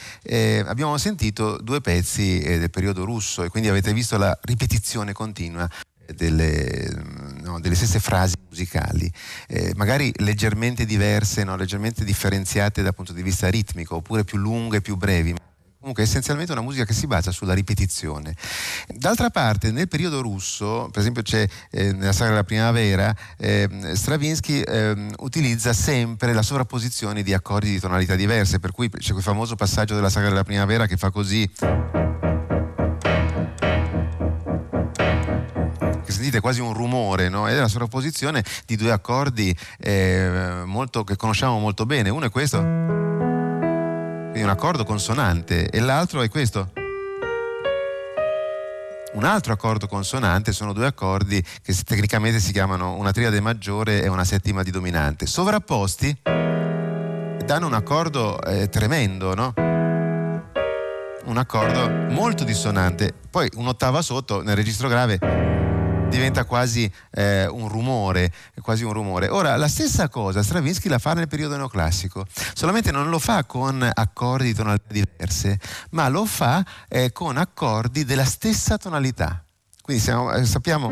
abbiamo 0.65 0.97
sentito 0.97 1.59
due 1.61 1.81
pezzi 1.81 2.39
del 2.41 2.71
periodo 2.71 3.05
russo 3.05 3.43
e 3.43 3.49
quindi 3.49 3.69
avete 3.69 3.93
visto 3.93 4.17
la 4.17 4.37
ripetizione 4.43 5.13
continua 5.13 5.69
delle, 6.15 6.91
no, 7.43 7.61
delle 7.61 7.75
stesse 7.75 8.01
frasi 8.01 8.35
musicali, 8.49 9.11
eh, 9.49 9.73
magari 9.77 10.13
leggermente 10.17 10.85
diverse, 10.85 11.45
no, 11.45 11.57
leggermente 11.57 12.05
differenziate 12.05 12.83
dal 12.83 12.95
punto 12.95 13.13
di 13.13 13.23
vista 13.23 13.49
ritmico, 13.49 13.97
oppure 13.97 14.25
più 14.25 14.39
lunghe, 14.39 14.81
più 14.81 14.97
brevi. 14.97 15.35
Comunque 15.81 16.05
è 16.05 16.07
essenzialmente 16.07 16.53
una 16.53 16.61
musica 16.61 16.85
che 16.85 16.93
si 16.93 17.07
basa 17.07 17.31
sulla 17.31 17.55
ripetizione. 17.55 18.35
D'altra 18.87 19.31
parte, 19.31 19.71
nel 19.71 19.89
periodo 19.89 20.21
russo, 20.21 20.91
per 20.93 21.01
esempio 21.01 21.23
c'è 21.23 21.49
eh, 21.71 21.93
nella 21.93 22.13
saga 22.13 22.31
della 22.31 22.45
primavera, 22.45 23.17
eh, 23.39 23.67
Stravinsky 23.95 24.61
eh, 24.61 25.07
utilizza 25.21 25.73
sempre 25.73 26.35
la 26.35 26.43
sovrapposizione 26.43 27.23
di 27.23 27.33
accordi 27.33 27.71
di 27.71 27.81
tonalità 27.81 28.15
diverse, 28.15 28.61
per 28.61 28.73
cui 28.73 28.91
c'è 28.91 29.13
quel 29.13 29.23
famoso 29.23 29.57
passaggio 29.57 29.95
della 29.95 30.11
saga 30.11 30.29
della 30.29 30.45
primavera 30.45 30.87
che 30.87 30.99
fa 30.99 31.11
così. 31.11 31.51
Sentite 36.11 36.41
quasi 36.41 36.61
un 36.61 36.73
rumore, 36.73 37.29
no? 37.29 37.49
è 37.49 37.55
la 37.55 37.69
sovrapposizione 37.69 38.45
di 38.67 38.77
due 38.77 38.93
accordi 38.93 39.55
eh, 39.79 40.63
molto, 40.65 41.05
che 41.05 41.17
conosciamo 41.17 41.59
molto 41.59 41.87
bene. 41.87 42.09
Uno 42.09 42.27
è 42.27 42.31
questo, 42.31 42.59
quindi 44.31 44.43
un 44.43 44.51
accordo 44.51 44.85
consonante, 44.85 45.69
e 45.69 45.81
l'altro 45.81 46.23
è 46.23 46.29
questo. 46.29 46.73
Un 49.13 49.25
altro 49.25 49.53
accordo 49.53 49.89
consonante 49.89 50.53
sono 50.53 50.73
due 50.73 50.87
accordi 50.87 51.45
che 51.63 51.75
tecnicamente 51.85 52.39
si 52.39 52.53
chiamano 52.53 52.95
una 52.95 53.11
triade 53.11 53.41
maggiore 53.41 54.03
e 54.03 54.09
una 54.09 54.25
settima 54.25 54.63
di 54.63 54.71
dominante. 54.71 55.27
Sovrapposti 55.27 56.17
danno 56.23 57.67
un 57.67 57.75
accordo 57.75 58.41
eh, 58.43 58.69
tremendo, 58.69 59.35
no? 59.35 59.53
Un 61.25 61.37
accordo 61.37 61.91
molto 62.15 62.45
dissonante. 62.45 63.13
Poi 63.29 63.51
un'ottava 63.57 64.01
sotto 64.01 64.43
nel 64.43 64.55
registro 64.55 64.87
grave 64.87 65.60
diventa 66.11 66.45
quasi 66.45 66.91
eh, 67.13 67.47
un 67.47 67.69
rumore, 67.69 68.33
quasi 68.61 68.85
un 68.85 68.93
rumore. 68.93 69.29
Ora, 69.29 69.57
la 69.57 69.69
stessa 69.69 70.09
cosa 70.09 70.43
Stravinsky 70.43 70.89
la 70.89 70.99
fa 70.99 71.15
nel 71.15 71.29
periodo 71.29 71.57
neoclassico, 71.57 72.27
solamente 72.53 72.91
non 72.91 73.09
lo 73.09 73.19
fa 73.19 73.45
con 73.45 73.89
accordi 73.93 74.47
di 74.47 74.55
tonalità 74.55 74.93
diverse, 74.93 75.59
ma 75.91 76.09
lo 76.09 76.27
fa 76.27 76.65
eh, 76.89 77.13
con 77.13 77.37
accordi 77.37 78.05
della 78.05 78.25
stessa 78.25 78.77
tonalità. 78.77 79.43
Quindi 79.81 80.03
siamo, 80.03 80.33
eh, 80.33 80.45
sappiamo 80.45 80.91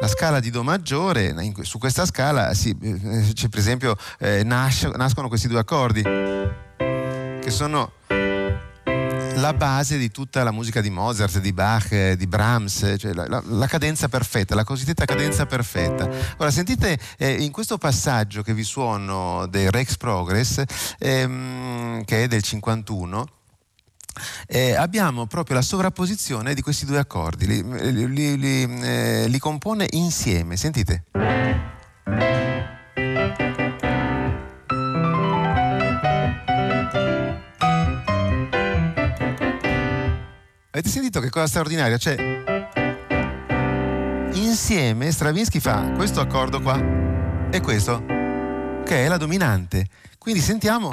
la 0.00 0.08
scala 0.08 0.40
di 0.40 0.50
Do 0.50 0.62
maggiore, 0.62 1.34
su 1.60 1.78
questa 1.78 2.06
scala 2.06 2.54
sì, 2.54 2.74
eh, 2.80 3.48
per 3.50 3.58
esempio 3.58 3.96
eh, 4.18 4.42
nasce, 4.44 4.88
nascono 4.94 5.28
questi 5.28 5.46
due 5.46 5.58
accordi 5.58 6.02
che 6.02 7.50
sono 7.50 7.92
la 9.40 9.54
base 9.54 9.96
di 9.96 10.10
tutta 10.10 10.44
la 10.44 10.52
musica 10.52 10.80
di 10.80 10.90
Mozart, 10.90 11.38
di 11.38 11.52
Bach, 11.52 12.12
di 12.12 12.26
Brahms, 12.26 12.94
cioè 12.98 13.14
la, 13.14 13.26
la, 13.26 13.42
la, 13.44 13.66
cadenza 13.66 14.08
perfetta, 14.08 14.54
la 14.54 14.64
cosiddetta 14.64 15.06
cadenza 15.06 15.46
perfetta. 15.46 16.08
Ora 16.36 16.50
sentite 16.50 16.98
eh, 17.16 17.42
in 17.42 17.50
questo 17.50 17.78
passaggio 17.78 18.42
che 18.42 18.52
vi 18.52 18.62
suono 18.62 19.46
del 19.46 19.70
Rex 19.70 19.96
Progress, 19.96 20.62
ehm, 20.98 22.04
che 22.04 22.24
è 22.24 22.28
del 22.28 22.42
51, 22.42 23.26
eh, 24.46 24.74
abbiamo 24.74 25.26
proprio 25.26 25.56
la 25.56 25.62
sovrapposizione 25.62 26.52
di 26.52 26.60
questi 26.60 26.84
due 26.84 26.98
accordi, 26.98 27.46
li, 27.46 28.12
li, 28.12 28.38
li, 28.38 28.80
eh, 28.82 29.26
li 29.26 29.38
compone 29.38 29.86
insieme, 29.92 30.56
sentite. 30.56 31.04
Avete 40.80 40.94
sentito 40.94 41.20
che 41.20 41.28
cosa 41.28 41.46
straordinaria? 41.46 41.98
Cioè, 41.98 42.16
insieme 44.32 45.10
Stravinsky 45.12 45.60
fa 45.60 45.92
questo 45.94 46.20
accordo 46.20 46.62
qua 46.62 46.82
e 47.50 47.60
questo, 47.60 48.02
che 48.06 49.04
è 49.04 49.06
la 49.06 49.18
dominante. 49.18 49.84
Quindi 50.16 50.40
sentiamo. 50.40 50.88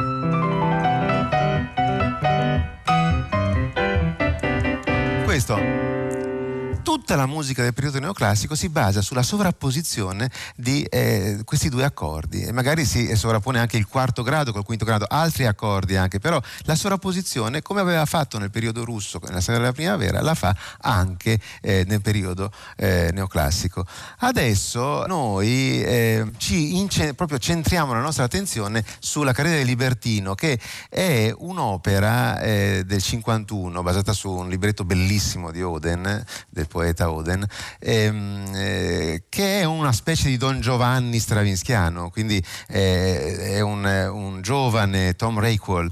Questo 5.23 5.57
tutta 7.07 7.21
la 7.21 7.25
musica 7.25 7.63
del 7.63 7.73
periodo 7.73 7.99
neoclassico 7.99 8.53
si 8.53 8.67
basa 8.67 8.99
sulla 8.99 9.23
sovrapposizione 9.23 10.29
di 10.57 10.83
eh, 10.83 11.39
questi 11.45 11.69
due 11.69 11.85
accordi 11.85 12.41
e 12.41 12.51
magari 12.51 12.83
si 12.83 13.15
sovrappone 13.15 13.59
anche 13.59 13.77
il 13.77 13.87
quarto 13.87 14.23
grado 14.23 14.51
col 14.51 14.65
quinto 14.65 14.83
grado, 14.83 15.05
altri 15.07 15.45
accordi 15.45 15.95
anche, 15.95 16.19
però 16.19 16.37
la 16.63 16.75
sovrapposizione 16.75 17.61
come 17.61 17.79
aveva 17.79 18.03
fatto 18.05 18.37
nel 18.37 18.51
periodo 18.51 18.83
russo, 18.83 19.21
nella 19.23 19.39
storia 19.39 19.61
della 19.61 19.71
primavera, 19.71 20.19
la 20.19 20.35
fa 20.35 20.53
anche 20.81 21.39
eh, 21.61 21.85
nel 21.87 22.01
periodo 22.01 22.51
eh, 22.75 23.09
neoclassico. 23.13 23.85
Adesso 24.17 25.05
noi 25.07 25.81
eh, 25.83 26.29
ci 26.35 26.77
ince- 26.77 27.13
proprio 27.13 27.37
centriamo 27.37 27.93
la 27.93 28.01
nostra 28.01 28.25
attenzione 28.25 28.83
sulla 28.99 29.31
carriera 29.31 29.59
del 29.59 29.67
Libertino 29.67 30.35
che 30.35 30.59
è 30.89 31.33
un'opera 31.37 32.41
eh, 32.41 32.83
del 32.85 33.01
51 33.01 33.81
basata 33.81 34.11
su 34.11 34.29
un 34.29 34.49
libretto 34.49 34.83
bellissimo 34.83 35.51
di 35.51 35.61
Oden 35.61 36.25
del 36.49 36.67
poeta 36.67 36.95
Oden, 37.05 37.45
ehm, 37.79 38.51
eh, 38.53 39.23
che 39.29 39.61
è 39.61 39.63
una 39.63 39.91
specie 39.91 40.27
di 40.27 40.37
Don 40.37 40.59
Giovanni 40.59 41.19
stravinschiano, 41.19 42.09
quindi 42.09 42.43
eh, 42.67 43.55
è 43.55 43.59
un, 43.61 43.85
un, 43.85 44.41
giovane 44.41 45.15
Tom 45.15 45.39
Rayquel, 45.39 45.91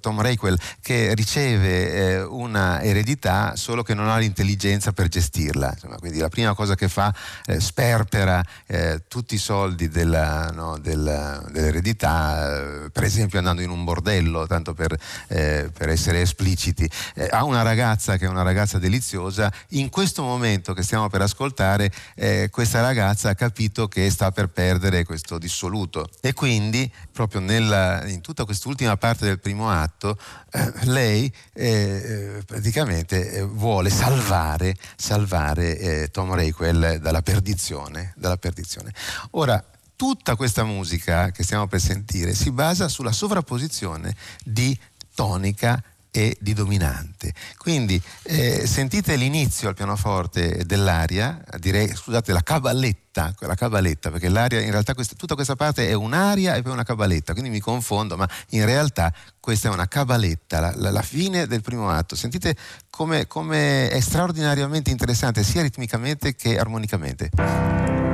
Tom 0.00 0.20
Rayquel 0.20 0.58
che 0.80 1.14
riceve 1.14 1.92
eh, 1.92 2.22
una 2.22 2.82
eredità 2.82 3.56
solo 3.56 3.82
che 3.82 3.94
non 3.94 4.08
ha 4.08 4.18
l'intelligenza 4.18 4.92
per 4.92 5.08
gestirla. 5.08 5.70
Insomma, 5.72 5.96
quindi 5.96 6.18
la 6.18 6.28
prima 6.28 6.54
cosa 6.54 6.74
che 6.74 6.88
fa 6.88 7.14
eh, 7.46 7.60
sperpera 7.60 8.42
eh, 8.66 9.02
tutti 9.08 9.34
i 9.34 9.38
soldi 9.38 9.88
della, 9.88 10.50
no, 10.52 10.78
della, 10.78 11.42
dell'eredità, 11.50 12.84
eh, 12.84 12.90
per 12.90 13.04
esempio 13.04 13.38
andando 13.38 13.62
in 13.62 13.70
un 13.70 13.84
bordello, 13.84 14.46
tanto 14.46 14.74
per, 14.74 14.96
per 15.26 15.88
essere 15.88 16.20
espliciti. 16.20 16.88
ha 17.30 17.44
una 17.44 17.62
ragazza 17.62 18.16
che 18.16 18.26
è 18.26 18.28
una 18.28 18.42
ragazza 18.42 18.78
deliziosa, 18.78 19.50
in 19.70 19.88
questo 19.88 20.02
questo 20.02 20.22
momento 20.42 20.74
che 20.74 20.82
stiamo 20.82 21.08
per 21.08 21.22
ascoltare, 21.22 21.90
eh, 22.16 22.48
questa 22.50 22.80
ragazza 22.80 23.30
ha 23.30 23.34
capito 23.36 23.86
che 23.86 24.10
sta 24.10 24.32
per 24.32 24.48
perdere 24.48 25.04
questo 25.04 25.38
dissoluto 25.38 26.08
e 26.20 26.32
quindi 26.34 26.90
proprio 27.12 27.40
nella, 27.40 28.04
in 28.08 28.20
tutta 28.20 28.44
quest'ultima 28.44 28.96
parte 28.96 29.24
del 29.24 29.38
primo 29.38 29.70
atto 29.70 30.18
eh, 30.50 30.72
lei 30.86 31.32
eh, 31.52 31.70
eh 31.70 32.42
praticamente 32.44 33.30
eh, 33.30 33.42
vuole 33.42 33.88
salvare, 33.88 34.74
salvare 34.96 35.78
eh, 35.78 36.08
Tom 36.10 36.34
Rayquel 36.34 36.98
dalla 37.00 37.22
perdizione, 37.22 38.12
dalla 38.16 38.36
perdizione. 38.36 38.92
Ora, 39.32 39.62
tutta 39.94 40.34
questa 40.34 40.64
musica 40.64 41.30
che 41.30 41.44
stiamo 41.44 41.68
per 41.68 41.80
sentire 41.80 42.34
si 42.34 42.50
basa 42.50 42.88
sulla 42.88 43.12
sovrapposizione 43.12 44.14
di 44.44 44.76
tonica 45.14 45.80
e 46.14 46.36
di 46.38 46.52
dominante. 46.52 47.32
Quindi 47.56 48.00
eh, 48.24 48.66
sentite 48.66 49.16
l'inizio 49.16 49.68
al 49.68 49.74
pianoforte 49.74 50.64
dell'aria, 50.66 51.42
direi 51.58 51.88
scusate 51.88 52.32
la 52.32 52.42
caballetta, 52.42 53.34
la 53.38 53.54
caballetta 53.54 54.10
perché 54.10 54.28
l'aria 54.28 54.60
in 54.60 54.70
realtà 54.70 54.94
questa, 54.94 55.14
tutta 55.16 55.34
questa 55.34 55.56
parte 55.56 55.88
è 55.88 55.94
un'aria 55.94 56.54
e 56.54 56.62
poi 56.62 56.72
una 56.72 56.84
caballetta, 56.84 57.32
quindi 57.32 57.48
mi 57.50 57.60
confondo, 57.60 58.18
ma 58.18 58.28
in 58.50 58.66
realtà 58.66 59.12
questa 59.40 59.70
è 59.70 59.72
una 59.72 59.88
caballetta, 59.88 60.60
la, 60.60 60.72
la, 60.76 60.90
la 60.90 61.02
fine 61.02 61.46
del 61.46 61.62
primo 61.62 61.88
atto. 61.88 62.14
Sentite 62.14 62.56
come, 62.90 63.26
come 63.26 63.88
è 63.88 64.00
straordinariamente 64.00 64.90
interessante 64.90 65.42
sia 65.42 65.62
ritmicamente 65.62 66.34
che 66.34 66.58
armonicamente. 66.58 68.11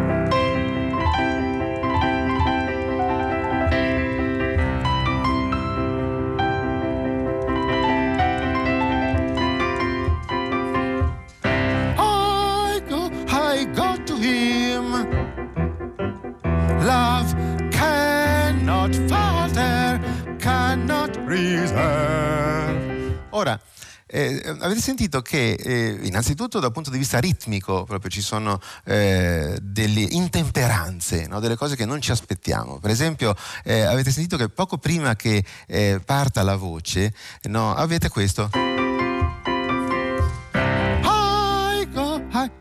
Ora, 23.31 23.61
eh, 24.07 24.57
avete 24.61 24.81
sentito 24.81 25.21
che 25.21 25.53
eh, 25.53 25.99
innanzitutto 26.03 26.61
dal 26.61 26.73
punto 26.73 26.91
di 26.91 26.99
vista 26.99 27.19
ritmico 27.19 27.85
proprio 27.85 28.11
ci 28.11 28.23
sono 28.23 28.59
eh, 28.85 29.59
delle 29.61 30.01
intemperanze, 30.01 31.27
no? 31.27 31.41
delle 31.41 31.57
cose 31.57 31.77
che 31.77 31.85
non 31.85 32.01
ci 32.01 32.11
aspettiamo. 32.11 32.79
Per 32.79 32.91
esempio 32.91 33.37
eh, 33.65 33.83
avete 33.83 34.11
sentito 34.11 34.37
che 34.37 34.49
poco 34.49 34.79
prima 34.79 35.15
che 35.15 35.45
eh, 35.67 36.01
parta 36.05 36.43
la 36.43 36.57
voce 36.57 37.13
no, 37.43 37.75
avete 37.75 38.09
questo. 38.09 38.51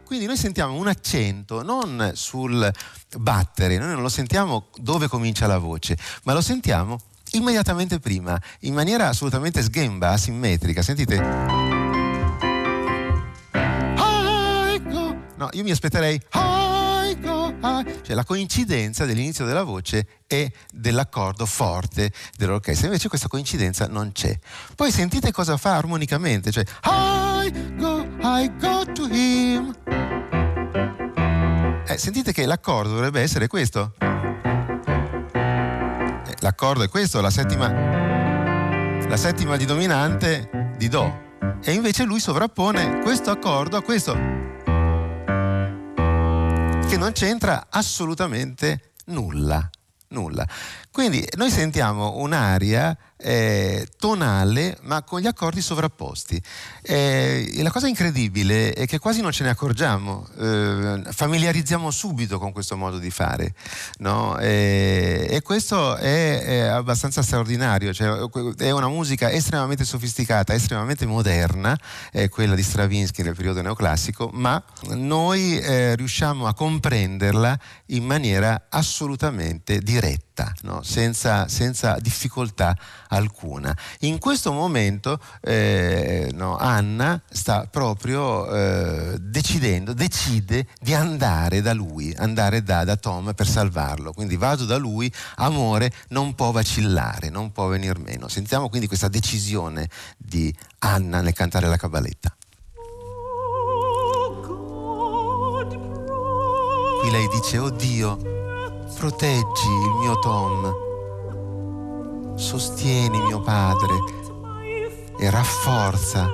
Quindi 0.08 0.26
noi 0.26 0.38
sentiamo 0.38 0.74
un 0.74 0.88
accento 0.88 1.62
non 1.63 2.12
sul 2.16 2.72
battere, 3.18 3.78
noi 3.78 3.90
non 3.94 4.02
lo 4.02 4.10
sentiamo 4.10 4.70
dove 4.78 5.08
comincia 5.10 5.48
la 5.48 5.58
voce, 5.58 5.98
ma 6.24 6.34
lo 6.34 6.42
sentiamo 6.42 6.98
immediatamente 7.32 8.00
prima, 8.00 8.40
in 8.62 8.74
maniera 8.74 9.08
assolutamente 9.08 9.62
sghemba, 9.62 10.12
asimmetrica. 10.12 10.82
Sentite? 10.82 11.76
No, 15.36 15.50
io 15.52 15.63
mi 15.63 15.72
aspetterei 15.72 16.20
cioè 18.08 18.16
la 18.16 18.24
coincidenza 18.24 19.06
dell'inizio 19.06 19.46
della 19.46 19.63
voce 19.63 20.08
e 20.28 20.52
dell'accordo 20.72 21.46
forte 21.46 22.12
dell'orchestra. 22.38 22.88
Invece 22.88 23.10
questa 23.10 23.28
coincidenza 23.28 23.88
non 23.88 24.12
c'è. 24.13 24.38
Poi 24.76 24.92
sentite 24.92 25.32
cosa 25.32 25.58
fa 25.58 25.76
armonicamente, 25.76 26.52
cioè 26.52 26.63
I 26.84 27.76
go, 27.76 28.08
I 28.22 28.52
go 28.60 28.86
to 28.94 29.08
him. 29.10 29.76
Eh, 31.86 31.98
sentite 31.98 32.32
che 32.32 32.46
l'accordo 32.46 32.94
dovrebbe 32.94 33.22
essere 33.22 33.48
questo 33.48 33.94
l'accordo 36.39 36.84
è 36.84 36.89
questo, 36.89 37.21
la 37.21 37.30
settima, 37.30 37.71
la 37.71 39.17
settima 39.17 39.58
di 39.58 39.65
dominante 39.65 40.73
di 40.78 40.88
Do. 40.88 41.26
E 41.63 41.71
invece 41.73 42.04
lui 42.04 42.19
sovrappone 42.19 43.00
questo 43.00 43.32
accordo 43.32 43.78
a 43.78 43.82
questo, 43.82 44.13
che 46.88 46.97
non 46.97 47.12
c'entra 47.13 47.67
assolutamente 47.69 48.93
nulla. 49.06 49.69
Nulla. 50.10 50.47
Quindi 50.89 51.28
noi 51.36 51.52
sentiamo 51.52 52.15
un'aria 52.17 52.97
eh, 53.17 53.88
tonale 53.97 54.77
ma 54.84 55.03
con 55.03 55.19
gli 55.19 55.27
accordi 55.27 55.62
sovrapposti. 55.62 56.41
Eh, 56.82 57.60
la 57.62 57.71
cosa 57.71 57.88
incredibile 57.88 58.73
è 58.73 58.86
che 58.86 58.99
quasi 58.99 59.21
non 59.21 59.32
ce 59.32 59.43
ne 59.43 59.49
accorgiamo, 59.49 60.27
eh, 60.39 61.01
familiarizziamo 61.10 61.91
subito 61.91 62.39
con 62.39 62.51
questo 62.51 62.77
modo 62.77 62.97
di 62.97 63.10
fare 63.10 63.53
no? 63.99 64.38
Eh, 64.38 65.27
e 65.30 65.41
questo 65.41 65.95
è, 65.95 66.43
è 66.43 66.60
abbastanza 66.60 67.21
straordinario, 67.21 67.93
cioè, 67.93 68.19
è 68.58 68.71
una 68.71 68.89
musica 68.89 69.32
estremamente 69.32 69.84
sofisticata, 69.84 70.53
estremamente 70.53 71.06
moderna, 71.06 71.77
quella 72.30 72.56
di 72.56 72.63
Stravinsky 72.63 73.23
nel 73.23 73.36
periodo 73.36 73.62
neoclassico, 73.62 74.30
ma 74.34 74.62
noi 74.89 75.60
eh, 75.60 75.95
riusciamo 75.95 76.47
a 76.47 76.53
comprenderla 76.53 77.60
in 77.88 78.03
maniera 78.03 78.67
assolutamente 78.69 79.80
diretta, 79.80 80.27
no? 80.62 80.82
senza, 80.84 81.47
senza 81.47 81.97
difficoltà 82.00 82.78
alcuna. 83.10 83.76
In 84.00 84.19
questo 84.19 84.52
momento 84.52 85.19
eh, 85.41 86.30
no, 86.34 86.58
Anna 86.58 87.21
sta 87.30 87.67
proprio 87.69 88.50
eh, 88.50 89.17
decidendo, 89.19 89.93
decide 89.93 90.67
di 90.80 90.93
andare 90.93 91.62
da 91.62 91.73
lui, 91.73 92.13
andare 92.17 92.63
da, 92.63 92.84
da, 92.84 92.95
Tom 92.95 93.34
per 93.34 93.47
salvarlo. 93.47 94.12
Quindi 94.12 94.36
vado 94.36 94.65
da 94.65 94.78
lui, 94.78 95.12
amore 95.36 95.91
non 96.10 96.36
può 96.36 96.52
vacillare, 96.52 97.30
non 97.30 97.52
può 97.52 97.67
venir 97.67 97.97
meno. 98.00 98.28
Sentiamo 98.28 98.69
quindi 98.69 98.88
questa 98.88 99.08
decisione 99.08 99.89
di 100.17 100.54
Anna 100.80 101.21
nel 101.21 101.34
cantare 101.34 101.67
la 101.67 101.78
cabaletta. 101.78 102.36
Qui 107.00 107.12
lei 107.12 107.28
dice, 107.30 107.58
oh 107.58 107.69
Dio, 107.69 108.37
proteggi 108.97 109.67
il 109.67 109.93
mio 109.99 110.17
Tom 110.17 110.86
sostieni 112.36 113.19
mio 113.19 113.39
Padre 113.41 113.93
e 115.19 115.29
rafforza 115.29 116.27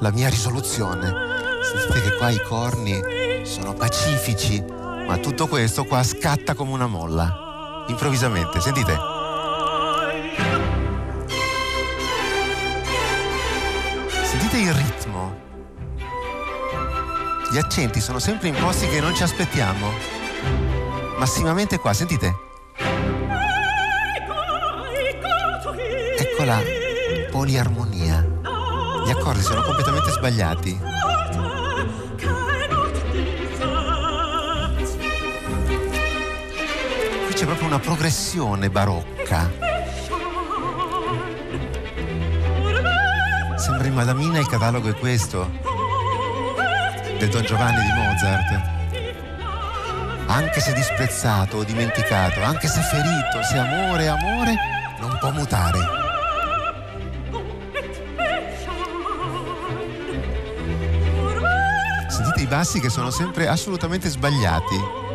la 0.00 0.10
mia 0.10 0.28
risoluzione. 0.28 1.12
Sentite 1.62 2.00
che 2.00 2.16
qua 2.16 2.30
i 2.30 2.42
corni 2.42 3.00
sono 3.44 3.72
pacifici, 3.74 4.60
ma 4.60 5.16
tutto 5.18 5.46
questo 5.46 5.84
qua 5.84 6.02
scatta 6.02 6.54
come 6.54 6.72
una 6.72 6.88
molla, 6.88 7.84
improvvisamente, 7.86 8.60
sentite. 8.60 8.96
Sentite 14.24 14.58
il 14.58 14.74
ritmo. 14.74 15.36
Gli 17.52 17.58
accenti 17.58 18.00
sono 18.00 18.18
sempre 18.18 18.48
in 18.48 18.56
posti 18.56 18.88
che 18.88 19.00
non 19.00 19.14
ci 19.14 19.22
aspettiamo 19.22 20.17
massimamente 21.18 21.78
qua, 21.78 21.92
sentite. 21.92 22.46
Eccola, 26.18 26.60
poliarmonia. 27.30 28.24
Gli 29.04 29.10
accordi 29.10 29.42
sono 29.42 29.62
completamente 29.62 30.10
sbagliati. 30.10 30.78
Qui 37.26 37.34
c'è 37.34 37.44
proprio 37.44 37.66
una 37.66 37.78
progressione 37.78 38.70
barocca. 38.70 39.50
Sembra 43.56 43.86
in 43.86 43.94
Madamina 43.94 44.38
il 44.38 44.46
catalogo 44.46 44.88
è 44.88 44.94
questo 44.94 45.50
del 47.18 47.28
Don 47.28 47.42
Giovanni 47.42 47.82
di 47.82 47.92
Mozart. 47.92 48.77
Anche 50.30 50.60
se 50.60 50.72
disprezzato 50.72 51.56
o 51.56 51.64
dimenticato, 51.64 52.42
anche 52.42 52.68
se 52.68 52.80
ferito, 52.82 53.42
se 53.42 53.56
amore 53.58 54.04
è 54.04 54.06
amore, 54.06 54.54
non 55.00 55.16
può 55.18 55.30
mutare. 55.32 55.78
Sentite 62.08 62.42
i 62.42 62.46
bassi 62.46 62.78
che 62.78 62.90
sono 62.90 63.10
sempre 63.10 63.48
assolutamente 63.48 64.08
sbagliati. 64.08 65.06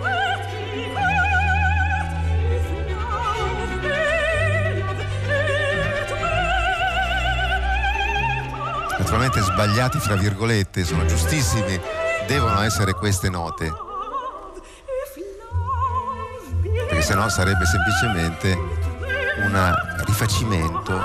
naturalmente 9.13 9.41
sbagliati 9.41 9.99
fra 9.99 10.15
virgolette, 10.15 10.84
sono 10.84 11.06
giustissimi, 11.06 11.80
devono 12.26 12.62
essere 12.62 12.93
queste 12.93 13.30
note. 13.30 13.92
Perché 17.03 17.19
sennò 17.19 17.27
sarebbe 17.27 17.65
semplicemente 17.65 18.57
un 19.43 19.75
rifacimento 20.05 21.01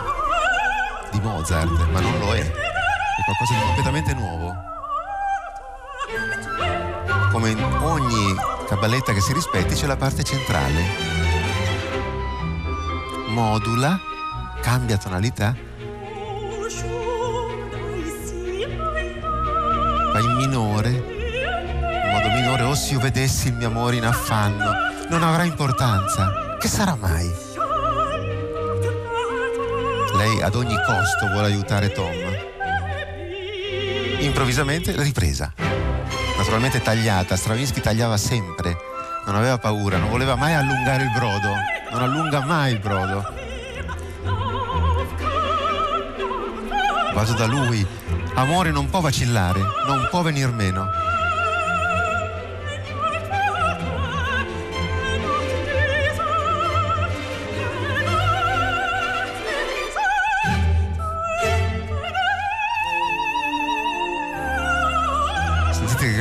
di 1.10 1.18
Mozart, 1.18 1.88
ma 1.90 1.98
non 1.98 2.16
lo 2.20 2.34
è, 2.34 2.40
è 2.40 2.52
qualcosa 3.24 3.54
di 3.54 3.60
completamente 3.64 4.14
nuovo. 4.14 4.54
Come 7.32 7.50
in 7.50 7.62
ogni 7.82 8.36
cabaletta 8.68 9.12
che 9.12 9.20
si 9.20 9.32
rispetti 9.32 9.74
c'è 9.74 9.86
la 9.86 9.96
parte 9.96 10.22
centrale. 10.22 10.82
Modula, 13.30 13.98
cambia 14.60 14.98
tonalità 14.98 15.52
va 20.12 20.20
in 20.20 20.36
minore, 20.36 20.90
in 20.90 22.10
modo 22.12 22.28
minore, 22.28 22.62
o 22.62 22.74
se 22.76 22.92
io 22.92 23.00
vedessi 23.00 23.48
il 23.48 23.54
mio 23.54 23.66
amore 23.66 23.96
in 23.96 24.04
affanno, 24.04 24.87
non 25.08 25.22
avrà 25.22 25.44
importanza. 25.44 26.56
Che 26.58 26.68
sarà 26.68 26.94
mai? 26.94 27.30
Lei 30.14 30.42
ad 30.42 30.54
ogni 30.54 30.76
costo 30.84 31.28
vuole 31.30 31.46
aiutare 31.46 31.92
Tom. 31.92 32.14
Improvvisamente 34.20 34.94
ripresa. 35.00 35.52
Naturalmente 36.36 36.82
tagliata, 36.82 37.36
Stravinsky 37.36 37.80
tagliava 37.80 38.16
sempre, 38.16 38.76
non 39.26 39.34
aveva 39.34 39.58
paura, 39.58 39.98
non 39.98 40.08
voleva 40.08 40.36
mai 40.36 40.54
allungare 40.54 41.02
il 41.02 41.10
brodo, 41.10 41.52
non 41.92 42.02
allunga 42.02 42.44
mai 42.44 42.72
il 42.72 42.78
brodo. 42.78 43.24
Vado 47.12 47.32
da 47.32 47.46
lui, 47.46 47.86
Amore 48.34 48.70
non 48.70 48.88
può 48.88 49.00
vacillare, 49.00 49.60
non 49.86 50.06
può 50.10 50.22
venir 50.22 50.52
meno. 50.52 50.86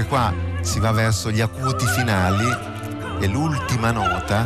Qua 0.08 0.34
si 0.62 0.80
va 0.80 0.92
verso 0.92 1.32
gli 1.32 1.42
acuti 1.42 1.86
finali 1.86 2.48
e 3.20 3.28
l'ultima 3.28 3.92
nota, 3.92 4.46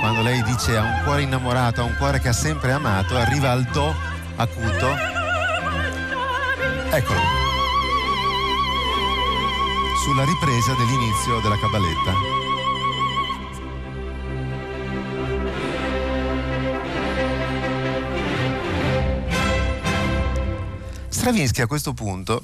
quando 0.00 0.22
lei 0.22 0.42
dice 0.42 0.76
a 0.76 0.82
un 0.82 1.00
cuore 1.04 1.22
innamorato, 1.22 1.80
a 1.80 1.84
un 1.84 1.94
cuore 1.96 2.20
che 2.20 2.28
ha 2.28 2.32
sempre 2.32 2.72
amato, 2.72 3.16
arriva 3.16 3.50
al 3.50 3.64
do 3.64 3.94
acuto 4.36 5.20
Eccolo. 6.94 7.20
Sulla 10.04 10.24
ripresa 10.24 10.74
dell'inizio 10.74 11.40
della 11.40 11.56
cabaletta. 11.58 12.12
Stravinsky 21.08 21.62
a 21.62 21.66
questo 21.66 21.94
punto 21.94 22.42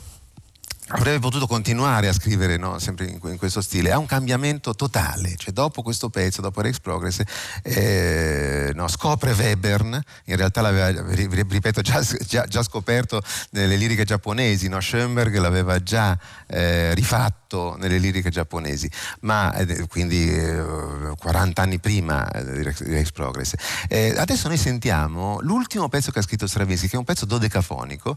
avrebbe 1.08 1.26
potuto 1.26 1.46
continuare 1.46 2.08
a 2.08 2.12
scrivere 2.12 2.56
no? 2.56 2.78
sempre 2.78 3.06
in, 3.06 3.18
in, 3.22 3.36
questo 3.36 3.60
stile, 3.60 3.90
ha 3.90 3.98
un 3.98 4.06
cambiamento 4.06 4.74
totale, 4.74 5.34
cioè 5.36 5.52
dopo 5.52 5.82
questo 5.82 6.10
pezzo, 6.10 6.40
dopo 6.40 6.60
Rex 6.60 6.78
Progress, 6.80 7.22
eh, 7.62 8.70
no, 8.74 8.88
scopre 8.88 9.32
Webern, 9.32 10.00
in 10.24 10.36
realtà 10.36 10.60
l'aveva, 10.60 11.04
ripeto, 11.10 11.80
già, 11.80 12.04
già, 12.26 12.44
già 12.44 12.62
scoperto 12.62 13.22
nelle 13.50 13.76
liriche 13.76 14.04
giapponesi, 14.04 14.68
no? 14.68 14.80
Schoenberg 14.80 15.36
l'aveva 15.38 15.82
già 15.82 16.18
eh, 16.46 16.94
rifatto 16.94 17.76
nelle 17.78 17.98
liriche 17.98 18.30
giapponesi, 18.30 18.90
ma 19.20 19.54
eh, 19.54 19.86
quindi 19.86 20.30
40 21.18 21.62
anni 21.62 21.78
prima 21.78 22.28
di 22.32 22.62
Rex 22.62 23.10
Progress. 23.12 23.54
Eh, 23.88 24.14
adesso 24.16 24.48
noi 24.48 24.58
sentiamo 24.58 25.38
l'ultimo 25.40 25.88
pezzo 25.88 26.10
che 26.10 26.18
ha 26.18 26.22
scritto 26.22 26.46
Stravinsky, 26.46 26.88
che 26.88 26.96
è 26.96 26.98
un 26.98 27.04
pezzo 27.04 27.24
dodecafonico, 27.24 28.16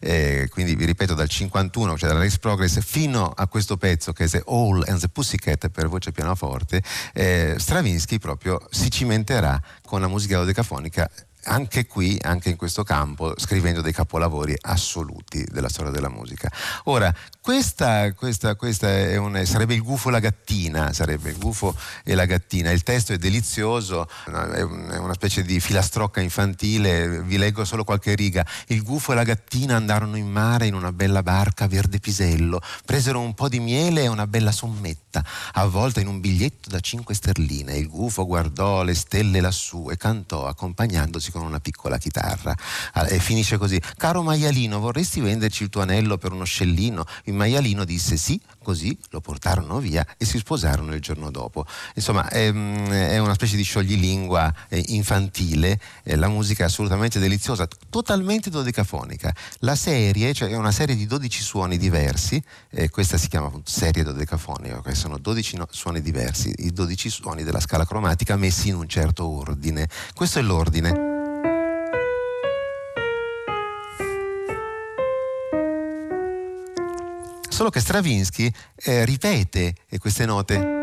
eh, 0.00 0.48
quindi 0.50 0.74
vi 0.74 0.84
ripeto 0.84 1.14
dal 1.14 1.28
51, 1.28 1.96
cioè 1.96 2.08
dalla 2.08 2.22
Race 2.22 2.31
Progress 2.38 2.80
fino 2.80 3.26
a 3.26 3.46
questo 3.46 3.76
pezzo 3.76 4.12
che 4.12 4.24
è 4.24 4.28
The 4.28 4.42
All 4.46 4.84
and 4.86 5.00
the 5.00 5.08
Pussycat 5.08 5.68
per 5.68 5.88
voce 5.88 6.12
pianoforte, 6.12 6.82
eh, 7.12 7.54
Stravinsky 7.58 8.18
proprio 8.18 8.60
si 8.70 8.90
cimenterà 8.90 9.60
con 9.84 10.00
la 10.00 10.08
musica 10.08 10.38
dodecafonica 10.38 11.08
anche 11.44 11.86
qui, 11.86 12.18
anche 12.22 12.50
in 12.50 12.56
questo 12.56 12.84
campo, 12.84 13.34
scrivendo 13.36 13.80
dei 13.80 13.92
capolavori 13.92 14.56
assoluti 14.60 15.44
della 15.50 15.68
storia 15.68 15.90
della 15.90 16.08
musica. 16.08 16.50
Ora, 16.84 17.12
questa, 17.42 18.12
questa, 18.12 18.54
questa 18.54 18.86
un, 19.20 19.42
sarebbe 19.44 19.74
il 19.74 19.82
gufo 19.82 20.10
e 20.10 20.12
la 20.12 20.20
gattina, 20.20 20.92
sarebbe 20.92 21.30
il 21.30 21.38
gufo 21.38 21.76
e 22.04 22.14
la 22.14 22.24
gattina. 22.24 22.70
Il 22.70 22.84
testo 22.84 23.12
è 23.12 23.18
delizioso, 23.18 24.08
è, 24.26 24.60
una 24.62 25.12
specie 25.12 25.42
di 25.42 25.58
filastrocca 25.58 26.20
infantile, 26.20 27.20
vi 27.22 27.36
leggo 27.38 27.64
solo 27.64 27.82
qualche 27.82 28.14
riga. 28.14 28.46
Il 28.68 28.84
gufo 28.84 29.10
e 29.10 29.16
la 29.16 29.24
gattina 29.24 29.74
andarono 29.74 30.16
in 30.16 30.30
mare 30.30 30.66
in 30.66 30.74
una 30.74 30.92
bella 30.92 31.24
barca 31.24 31.66
verde 31.66 31.98
pisello, 31.98 32.60
presero 32.84 33.18
un 33.18 33.34
po' 33.34 33.48
di 33.48 33.58
miele 33.58 34.04
e 34.04 34.06
una 34.06 34.28
bella 34.28 34.52
sommetta, 34.52 35.24
avvolta 35.54 35.98
in 35.98 36.06
un 36.06 36.20
biglietto 36.20 36.70
da 36.70 36.78
cinque 36.78 37.16
sterline. 37.16 37.74
Il 37.74 37.88
gufo 37.88 38.24
guardò 38.24 38.84
le 38.84 38.94
stelle 38.94 39.40
lassù 39.40 39.88
e 39.90 39.96
cantò 39.96 40.46
accompagnandosi 40.46 41.32
con 41.32 41.42
una 41.42 41.58
piccola 41.58 41.98
chitarra. 41.98 42.54
E 43.08 43.18
finisce 43.18 43.58
così: 43.58 43.82
Caro 43.96 44.22
maialino, 44.22 44.78
vorresti 44.78 45.20
venderci 45.20 45.64
il 45.64 45.70
tuo 45.70 45.82
anello 45.82 46.18
per 46.18 46.30
uno 46.30 46.44
scellino? 46.44 47.04
Il 47.32 47.38
maialino 47.38 47.84
disse 47.84 48.18
sì, 48.18 48.38
così 48.62 48.96
lo 49.08 49.22
portarono 49.22 49.78
via 49.78 50.06
e 50.18 50.26
si 50.26 50.36
sposarono 50.36 50.92
il 50.94 51.00
giorno 51.00 51.30
dopo. 51.30 51.64
Insomma, 51.94 52.28
è, 52.28 52.52
è 52.52 53.18
una 53.18 53.32
specie 53.32 53.56
di 53.56 53.62
scioglilingua 53.62 54.54
eh, 54.68 54.82
infantile, 54.88 55.80
eh, 56.02 56.16
la 56.16 56.28
musica 56.28 56.64
è 56.64 56.66
assolutamente 56.66 57.18
deliziosa, 57.18 57.66
totalmente 57.88 58.50
dodecafonica. 58.50 59.34
La 59.60 59.74
serie, 59.74 60.34
cioè 60.34 60.50
è 60.50 60.56
una 60.56 60.72
serie 60.72 60.94
di 60.94 61.06
12 61.06 61.42
suoni 61.42 61.78
diversi, 61.78 62.40
eh, 62.68 62.90
questa 62.90 63.16
si 63.16 63.28
chiama 63.28 63.50
serie 63.64 64.02
dodecafonica, 64.02 64.82
che 64.82 64.94
sono 64.94 65.16
12 65.16 65.56
no, 65.56 65.66
suoni 65.70 66.02
diversi, 66.02 66.52
i 66.58 66.70
12 66.70 67.08
suoni 67.08 67.44
della 67.44 67.60
scala 67.60 67.86
cromatica 67.86 68.36
messi 68.36 68.68
in 68.68 68.74
un 68.74 68.88
certo 68.88 69.26
ordine. 69.26 69.88
Questo 70.14 70.38
è 70.38 70.42
l'ordine. 70.42 71.11
Solo 77.62 77.74
che 77.74 77.78
Stravinsky 77.78 78.52
eh, 78.74 79.04
ripete 79.04 79.76
queste 80.00 80.26
note 80.26 80.81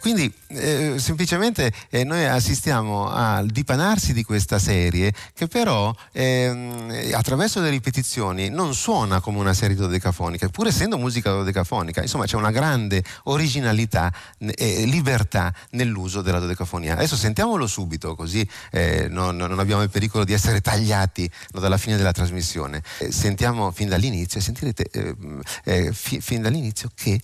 quindi 0.00 0.32
eh, 0.48 0.94
semplicemente 0.98 1.72
eh, 1.90 2.04
noi 2.04 2.24
assistiamo 2.26 3.10
al 3.10 3.46
dipanarsi 3.46 4.12
di 4.12 4.22
questa 4.22 4.58
serie 4.58 5.12
che 5.34 5.46
però 5.46 5.94
eh, 6.12 7.10
attraverso 7.12 7.60
le 7.60 7.70
ripetizioni 7.70 8.48
non 8.48 8.74
suona 8.74 9.20
come 9.20 9.38
una 9.38 9.54
serie 9.54 9.76
dodecafonica, 9.76 10.48
pur 10.48 10.66
essendo 10.66 10.98
musica 10.98 11.30
dodecafonica, 11.30 12.02
insomma 12.02 12.26
c'è 12.26 12.36
una 12.36 12.50
grande 12.50 13.02
originalità 13.24 14.12
e 14.38 14.84
libertà 14.86 15.52
nell'uso 15.70 16.22
della 16.22 16.38
dodecafonia. 16.38 16.94
Adesso 16.94 17.16
sentiamolo 17.16 17.66
subito 17.66 18.14
così 18.14 18.46
eh, 18.70 19.08
non, 19.08 19.36
non, 19.36 19.58
abbiamo 19.58 19.82
il 19.82 19.90
pericolo 19.90 20.24
di 20.24 20.32
essere 20.32 20.60
tagliati 20.60 21.30
no, 21.52 21.60
dalla 21.60 21.78
fine 21.78 21.96
della 21.96 22.12
trasmissione. 22.12 22.82
Eh, 22.98 23.12
sentiamo 23.12 23.70
fin 23.70 23.88
dall'inizio 23.88 24.38
e 24.38 24.42
sentirete 24.42 25.16
eh, 25.64 25.92
fi, 25.92 26.20
fin 26.20 26.42
dall'inizio 26.42 26.90
che 26.94 27.20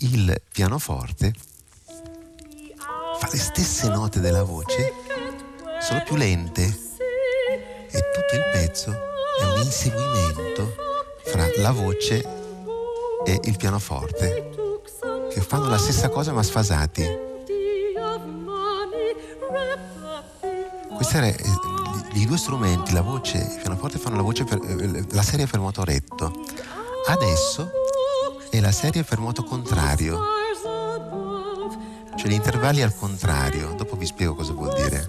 il 0.00 0.40
pianoforte 0.52 1.32
fa 3.18 3.28
le 3.30 3.38
stesse 3.38 3.88
note 3.88 4.20
della 4.20 4.42
voce, 4.42 4.92
solo 5.80 6.02
più 6.04 6.16
lente. 6.16 6.62
e 6.62 8.00
tutto 8.12 8.34
il 8.34 8.44
pezzo 8.52 8.90
è 8.90 9.44
un 9.44 9.62
inseguimento 9.62 10.74
fra 11.24 11.46
la 11.56 11.70
voce 11.70 12.24
e 13.24 13.40
il 13.44 13.56
pianoforte 13.56 14.50
che 15.30 15.40
fanno 15.40 15.68
la 15.68 15.78
stessa 15.78 16.08
cosa 16.08 16.32
ma 16.32 16.42
sfasati. 16.42 17.24
Questi 20.94 21.16
erano 21.16 21.32
eh, 21.32 22.18
i 22.18 22.26
due 22.26 22.38
strumenti, 22.38 22.92
la 22.92 23.02
voce 23.02 23.38
e 23.38 23.54
il 23.54 23.60
pianoforte 23.60 23.98
fanno 23.98 24.16
la, 24.16 24.22
voce 24.22 24.44
per, 24.44 24.58
eh, 24.62 25.04
la 25.10 25.22
serie 25.22 25.46
per 25.46 25.60
motoretto. 25.60 26.32
Adesso 27.08 27.70
è 28.50 28.60
la 28.60 28.72
serie 28.72 29.04
per 29.04 29.18
moto 29.18 29.44
contrario, 29.44 30.35
cioè 32.16 32.28
gli 32.28 32.34
intervalli 32.34 32.82
al 32.82 32.94
contrario. 32.94 33.74
Dopo 33.76 33.96
vi 33.96 34.06
spiego 34.06 34.34
cosa 34.34 34.52
vuol 34.52 34.74
dire. 34.74 35.08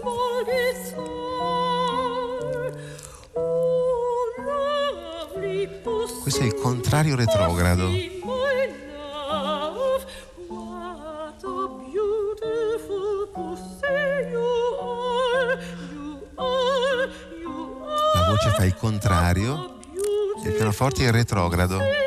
Questo 6.22 6.42
è 6.42 6.46
il 6.46 6.56
contrario 6.56 7.16
retrogrado. 7.16 7.90
La 18.14 18.26
voce 18.30 18.50
fa 18.56 18.66
il 18.66 18.76
contrario 18.76 19.80
e 20.44 20.50
il 20.50 20.54
pianoforte 20.56 21.04
è 21.04 21.08
il 21.08 21.14
retrogrado. 21.14 22.07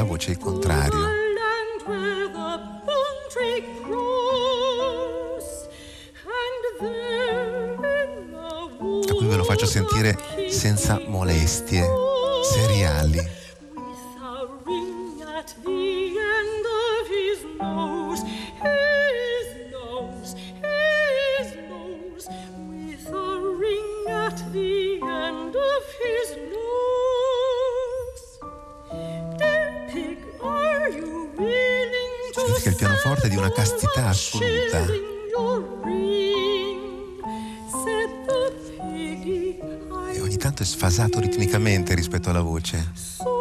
la 0.00 0.06
voce 0.06 0.30
il 0.30 0.38
contrario. 0.38 1.04
A 9.08 9.14
cui 9.14 9.26
ve 9.26 9.36
lo 9.36 9.44
faccio 9.44 9.66
sentire 9.66 10.16
senza 10.48 11.00
molestie 11.06 11.84
seriali. 12.50 13.39
Rispetto 42.10 42.30
alla 42.30 42.40
voce. 42.42 43.39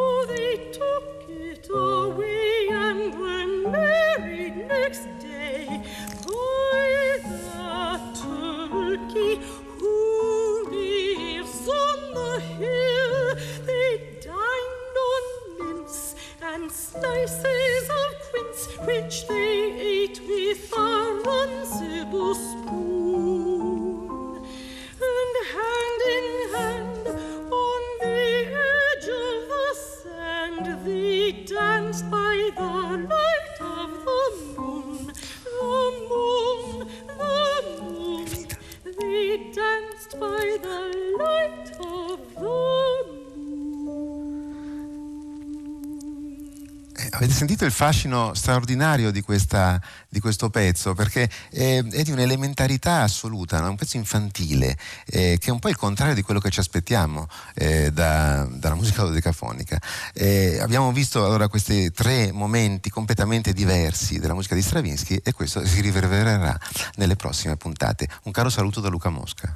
Fascino 47.79 48.33
straordinario 48.33 49.09
di, 49.09 49.21
questa, 49.21 49.81
di 50.09 50.19
questo 50.19 50.49
pezzo, 50.49 50.93
perché 50.93 51.29
è, 51.49 51.81
è, 51.81 52.03
di 52.03 52.11
un'elementarità 52.11 53.03
assoluta, 53.03 53.61
no? 53.61 53.69
un 53.69 53.77
pezzo 53.77 53.95
infantile, 53.95 54.77
eh, 55.05 55.37
che 55.39 55.47
è 55.47 55.51
un 55.53 55.59
po' 55.59 55.69
il 55.69 55.77
contrario 55.77 56.13
di 56.13 56.21
quello 56.21 56.41
che 56.41 56.49
ci 56.49 56.59
aspettiamo 56.59 57.25
eh, 57.53 57.89
da, 57.93 58.45
dalla 58.51 58.75
musica 58.75 59.03
dodecafonica. 59.03 59.79
Eh, 60.13 60.59
abbiamo 60.59 60.91
visto 60.91 61.23
allora 61.23 61.47
questi 61.47 61.89
tre 61.93 62.33
momenti 62.33 62.89
completamente 62.89 63.53
diversi 63.53 64.19
della 64.19 64.33
musica 64.33 64.55
di 64.55 64.61
Stravinsky 64.61 65.21
e 65.23 65.31
questo 65.31 65.65
si 65.65 65.79
riverbererà 65.79 66.59
nelle 66.95 67.15
prossime 67.15 67.55
puntate. 67.55 68.09
Un 68.23 68.33
caro 68.33 68.49
saluto 68.49 68.81
da 68.81 68.89
Luca 68.89 69.07
Mosca. 69.07 69.55